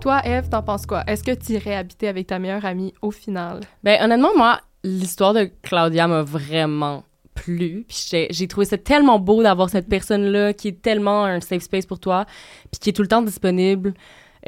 Toi, 0.00 0.20
Eve, 0.24 0.48
t'en 0.48 0.62
penses 0.62 0.86
quoi? 0.86 1.02
Est-ce 1.06 1.22
que 1.24 1.32
tu 1.32 1.52
irais 1.52 1.74
habiter 1.76 2.08
avec 2.08 2.28
ta 2.28 2.38
meilleure 2.38 2.64
amie 2.64 2.94
au 3.02 3.10
final? 3.10 3.60
Ben, 3.82 3.98
honnêtement, 4.02 4.30
moi, 4.36 4.60
l'histoire 4.84 5.34
de 5.34 5.50
Claudia 5.62 6.06
m'a 6.06 6.22
vraiment 6.22 7.02
plu. 7.36 7.84
Puis 7.88 8.08
j'ai- 8.30 8.48
trouvé 8.48 8.66
ça 8.66 8.78
tellement 8.78 9.18
beau 9.18 9.42
d'avoir 9.42 9.70
cette 9.70 9.88
personne-là 9.88 10.52
qui 10.52 10.68
est 10.68 10.82
tellement 10.82 11.24
un 11.24 11.40
safe 11.40 11.62
space 11.62 11.86
pour 11.86 12.00
toi, 12.00 12.24
puis 12.70 12.80
qui 12.80 12.90
est 12.90 12.92
tout 12.92 13.02
le 13.02 13.08
temps 13.08 13.22
disponible. 13.22 13.94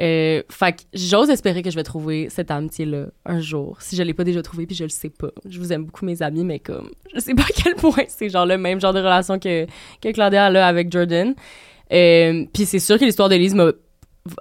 Euh, 0.01 0.43
fait 0.49 0.73
que 0.73 0.81
j'ose 0.93 1.29
espérer 1.29 1.61
que 1.61 1.69
je 1.69 1.75
vais 1.75 1.83
trouver 1.83 2.29
cette 2.29 2.51
amitié-là 2.51 3.07
un 3.25 3.41
jour. 3.41 3.77
Si 3.81 3.97
je 3.97 4.03
l'ai 4.03 4.13
pas 4.13 4.23
déjà 4.23 4.41
trouvé, 4.41 4.65
puis 4.65 4.75
je 4.75 4.83
le 4.83 4.89
sais 4.89 5.09
pas. 5.09 5.29
Je 5.45 5.59
vous 5.59 5.73
aime 5.73 5.83
beaucoup, 5.85 6.05
mes 6.05 6.21
amis, 6.21 6.45
mais 6.45 6.59
comme, 6.59 6.89
je 7.13 7.19
sais 7.19 7.33
pas 7.33 7.43
à 7.43 7.53
quel 7.53 7.75
point 7.75 8.03
c'est 8.07 8.29
genre 8.29 8.45
le 8.45 8.57
même 8.57 8.79
genre 8.79 8.93
de 8.93 8.99
relation 8.99 9.39
que, 9.39 9.65
que 10.01 10.11
Claudia 10.13 10.45
a 10.45 10.49
là 10.49 10.67
avec 10.67 10.91
Jordan. 10.91 11.35
Euh, 11.91 12.45
puis 12.53 12.65
c'est 12.65 12.79
sûr 12.79 12.97
que 12.97 13.03
l'histoire 13.05 13.27
d'Elise 13.29 13.55
m'a 13.55 13.71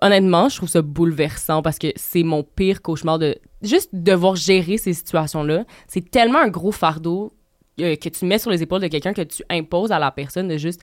honnêtement, 0.02 0.48
je 0.48 0.56
trouve 0.56 0.68
ça 0.68 0.82
bouleversant 0.82 1.62
parce 1.62 1.78
que 1.78 1.88
c'est 1.96 2.22
mon 2.22 2.42
pire 2.42 2.82
cauchemar 2.82 3.18
de 3.18 3.37
juste 3.62 3.90
devoir 3.92 4.37
gérer 4.37 4.76
ces 4.76 4.92
situations-là. 4.92 5.64
C'est 5.87 6.11
tellement 6.11 6.40
un 6.40 6.48
gros 6.48 6.72
fardeau 6.72 7.32
euh, 7.81 7.97
que 7.97 8.09
tu 8.09 8.25
mets 8.25 8.38
sur 8.38 8.51
les 8.51 8.62
épaules 8.62 8.81
de 8.83 8.88
quelqu'un 8.88 9.12
que 9.12 9.23
tu 9.23 9.43
imposes 9.51 9.93
à 9.93 9.99
la 9.99 10.11
personne 10.11 10.49
de 10.49 10.57
juste 10.57 10.83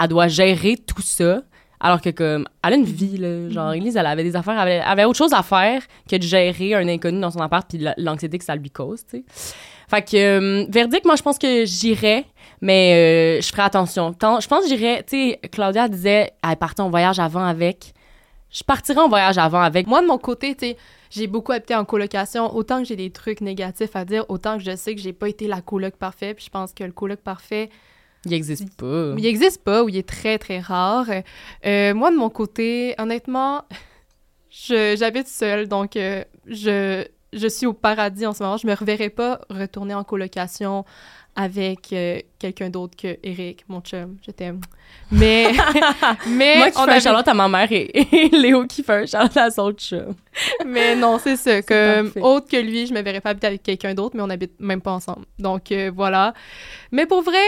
elle 0.00 0.08
doit 0.08 0.28
gérer 0.28 0.76
tout 0.76 1.02
ça 1.02 1.42
alors 1.82 2.00
que 2.00 2.10
comme 2.10 2.46
elle 2.62 2.72
a 2.74 2.76
une 2.76 2.84
vie 2.84 3.16
là, 3.16 3.48
genre 3.48 3.72
Elise 3.72 3.96
elle 3.96 4.06
avait 4.06 4.22
des 4.22 4.36
affaires 4.36 4.54
elle 4.54 4.60
avait, 4.60 4.74
elle 4.76 4.82
avait 4.84 5.04
autre 5.04 5.18
chose 5.18 5.32
à 5.32 5.42
faire 5.42 5.82
que 6.08 6.16
de 6.16 6.22
gérer 6.22 6.74
un 6.74 6.86
inconnu 6.88 7.20
dans 7.20 7.30
son 7.30 7.40
appart 7.40 7.68
puis 7.68 7.78
la- 7.78 7.94
l'anxiété 7.96 8.38
que 8.38 8.44
ça 8.44 8.54
lui 8.56 8.70
cause, 8.70 9.00
tu 9.06 9.18
sais. 9.18 9.24
Fait 9.88 10.02
que 10.02 10.16
euh, 10.16 10.66
verdict 10.68 11.04
moi 11.04 11.16
je 11.16 11.22
pense 11.22 11.38
que 11.38 11.64
j'irais 11.64 12.24
mais 12.60 13.38
euh, 13.38 13.40
je 13.42 13.48
ferai 13.48 13.62
attention. 13.62 14.12
Tant- 14.12 14.38
je 14.40 14.46
pense 14.46 14.64
que 14.64 14.68
j'irais, 14.68 15.02
tu 15.02 15.16
sais 15.32 15.40
Claudia 15.50 15.88
disait 15.88 16.30
elle 16.48 16.56
partait 16.56 16.82
en 16.82 16.90
voyage 16.90 17.18
avant 17.18 17.44
avec 17.44 17.92
je 18.50 18.62
partirais 18.64 19.00
en 19.00 19.08
voyage 19.08 19.38
avant 19.38 19.60
avec. 19.60 19.86
Moi, 19.86 20.02
de 20.02 20.06
mon 20.06 20.18
côté, 20.18 20.54
tu 20.56 20.66
sais, 20.66 20.76
j'ai 21.10 21.26
beaucoup 21.26 21.52
habité 21.52 21.74
en 21.74 21.84
colocation. 21.84 22.54
Autant 22.54 22.78
que 22.82 22.84
j'ai 22.88 22.96
des 22.96 23.10
trucs 23.10 23.40
négatifs 23.40 23.94
à 23.94 24.04
dire, 24.04 24.24
autant 24.28 24.58
que 24.58 24.64
je 24.64 24.74
sais 24.76 24.94
que 24.94 25.00
j'ai 25.00 25.12
pas 25.12 25.28
été 25.28 25.46
la 25.46 25.60
coloc 25.60 25.96
parfaite. 25.96 26.36
Puis 26.36 26.46
je 26.46 26.50
pense 26.50 26.72
que 26.72 26.82
le 26.84 26.92
coloc 26.92 27.20
parfait, 27.20 27.70
Il 28.24 28.32
existe 28.34 28.74
pas. 28.76 29.14
il 29.16 29.24
existe 29.26 29.62
pas 29.62 29.82
ou 29.84 29.88
il 29.88 29.96
est 29.96 30.08
très, 30.08 30.38
très 30.38 30.58
rare. 30.60 31.06
Euh, 31.64 31.94
moi, 31.94 32.10
de 32.10 32.16
mon 32.16 32.28
côté, 32.30 32.94
honnêtement, 32.98 33.64
je- 34.50 34.96
j'habite 34.98 35.28
seule. 35.28 35.68
Donc, 35.68 35.96
euh, 35.96 36.24
je, 36.46 37.04
je 37.32 37.46
suis 37.48 37.66
au 37.66 37.72
paradis 37.72 38.26
en 38.26 38.32
ce 38.32 38.42
moment. 38.42 38.56
Je 38.56 38.66
me 38.66 38.74
reverrai 38.74 39.10
pas 39.10 39.40
retourner 39.48 39.94
en 39.94 40.02
colocation 40.04 40.84
avec 41.36 41.92
euh, 41.92 42.18
quelqu'un 42.38 42.70
d'autre 42.70 42.96
que 42.96 43.16
Eric, 43.22 43.64
mon 43.68 43.80
chum. 43.80 44.16
Je 44.26 44.30
t'aime. 44.32 44.60
Mais, 45.10 45.52
mais 46.28 46.58
Moi 46.58 46.70
qui 46.70 46.78
on 46.78 46.84
fais 46.84 46.90
avait- 46.90 47.00
Charlotte 47.00 47.28
à 47.28 47.34
ma 47.34 47.48
mère 47.48 47.70
et, 47.70 47.90
et 47.94 48.28
Léo 48.30 48.66
qui 48.66 48.82
fait 48.82 49.02
un 49.02 49.06
Charlotte 49.06 49.36
à 49.36 49.50
son 49.50 49.72
chum. 49.72 50.14
Mais 50.66 50.96
non, 50.96 51.18
c'est 51.18 51.36
ça. 51.36 51.62
Comme 51.62 52.12
autre 52.22 52.48
que 52.48 52.56
lui, 52.56 52.86
je 52.86 52.92
me 52.92 53.00
verrais 53.02 53.20
pas 53.20 53.30
habiter 53.30 53.46
avec 53.46 53.62
quelqu'un 53.62 53.94
d'autre, 53.94 54.16
mais 54.16 54.22
on 54.22 54.30
habite 54.30 54.58
même 54.60 54.80
pas 54.82 54.92
ensemble. 54.92 55.24
Donc 55.38 55.70
euh, 55.72 55.90
voilà. 55.94 56.34
Mais 56.92 57.06
pour 57.06 57.22
vrai, 57.22 57.38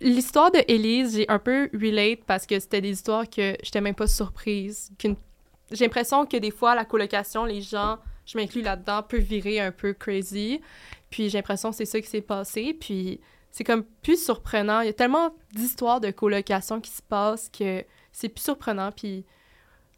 l'histoire 0.00 0.50
de 0.50 0.58
Elise, 0.68 1.16
j'ai 1.16 1.28
un 1.28 1.38
peu 1.38 1.70
relate 1.72 2.20
parce 2.26 2.46
que 2.46 2.58
c'était 2.60 2.80
des 2.80 2.90
histoires 2.90 3.28
que 3.28 3.56
j'étais 3.62 3.80
même 3.80 3.94
pas 3.94 4.06
surprise. 4.06 4.90
J'ai 5.02 5.84
l'impression 5.84 6.26
que 6.26 6.36
des 6.36 6.50
fois, 6.50 6.74
la 6.74 6.84
colocation, 6.84 7.44
les 7.46 7.62
gens, 7.62 7.96
je 8.26 8.36
m'inclus 8.36 8.62
là-dedans, 8.62 9.02
peuvent 9.02 9.20
virer 9.20 9.58
un 9.60 9.72
peu 9.72 9.94
crazy. 9.94 10.60
Puis 11.12 11.28
j'ai 11.30 11.38
l'impression 11.38 11.70
que 11.70 11.76
c'est 11.76 11.84
ça 11.84 12.00
qui 12.00 12.08
s'est 12.08 12.20
passé. 12.22 12.74
Puis 12.78 13.20
c'est 13.52 13.62
comme 13.62 13.84
plus 14.02 14.20
surprenant. 14.22 14.80
Il 14.80 14.86
y 14.86 14.90
a 14.90 14.94
tellement 14.94 15.30
d'histoires 15.54 16.00
de 16.00 16.10
colocation 16.10 16.80
qui 16.80 16.90
se 16.90 17.02
passent 17.02 17.48
que 17.56 17.84
c'est 18.10 18.28
plus 18.28 18.42
surprenant. 18.42 18.90
Puis 18.90 19.24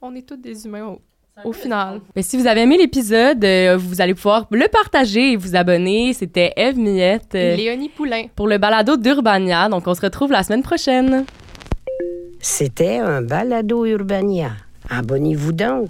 on 0.03 0.15
est 0.15 0.29
tous 0.29 0.37
des 0.37 0.67
humains 0.67 0.87
au, 0.87 1.01
au 1.45 1.53
final. 1.53 2.01
Mais 2.17 2.23
si 2.23 2.37
vous 2.37 2.47
avez 2.47 2.63
aimé 2.63 2.77
l'épisode, 2.77 3.43
euh, 3.45 3.77
vous 3.79 4.01
allez 4.01 4.15
pouvoir 4.15 4.47
le 4.51 4.69
partager 4.69 5.33
et 5.33 5.37
vous 5.37 5.57
abonner. 5.57 6.13
C'était 6.13 6.53
Eve 6.57 6.77
Millette 6.79 7.35
euh, 7.35 7.55
Et 7.55 7.57
Léonie 7.57 7.89
Poulain. 7.89 8.27
pour 8.35 8.49
le 8.49 8.59
balado 8.59 8.97
d'Urbania. 8.97 9.69
Donc, 9.69 9.87
on 9.87 9.95
se 9.95 10.01
retrouve 10.03 10.33
la 10.33 10.43
semaine 10.43 10.63
prochaine. 10.63 11.25
C'était 12.41 12.99
un 12.99 13.23
balado 13.23 13.87
Urbania. 13.87 14.51
Abonnez-vous 14.91 15.53
donc. 15.53 15.89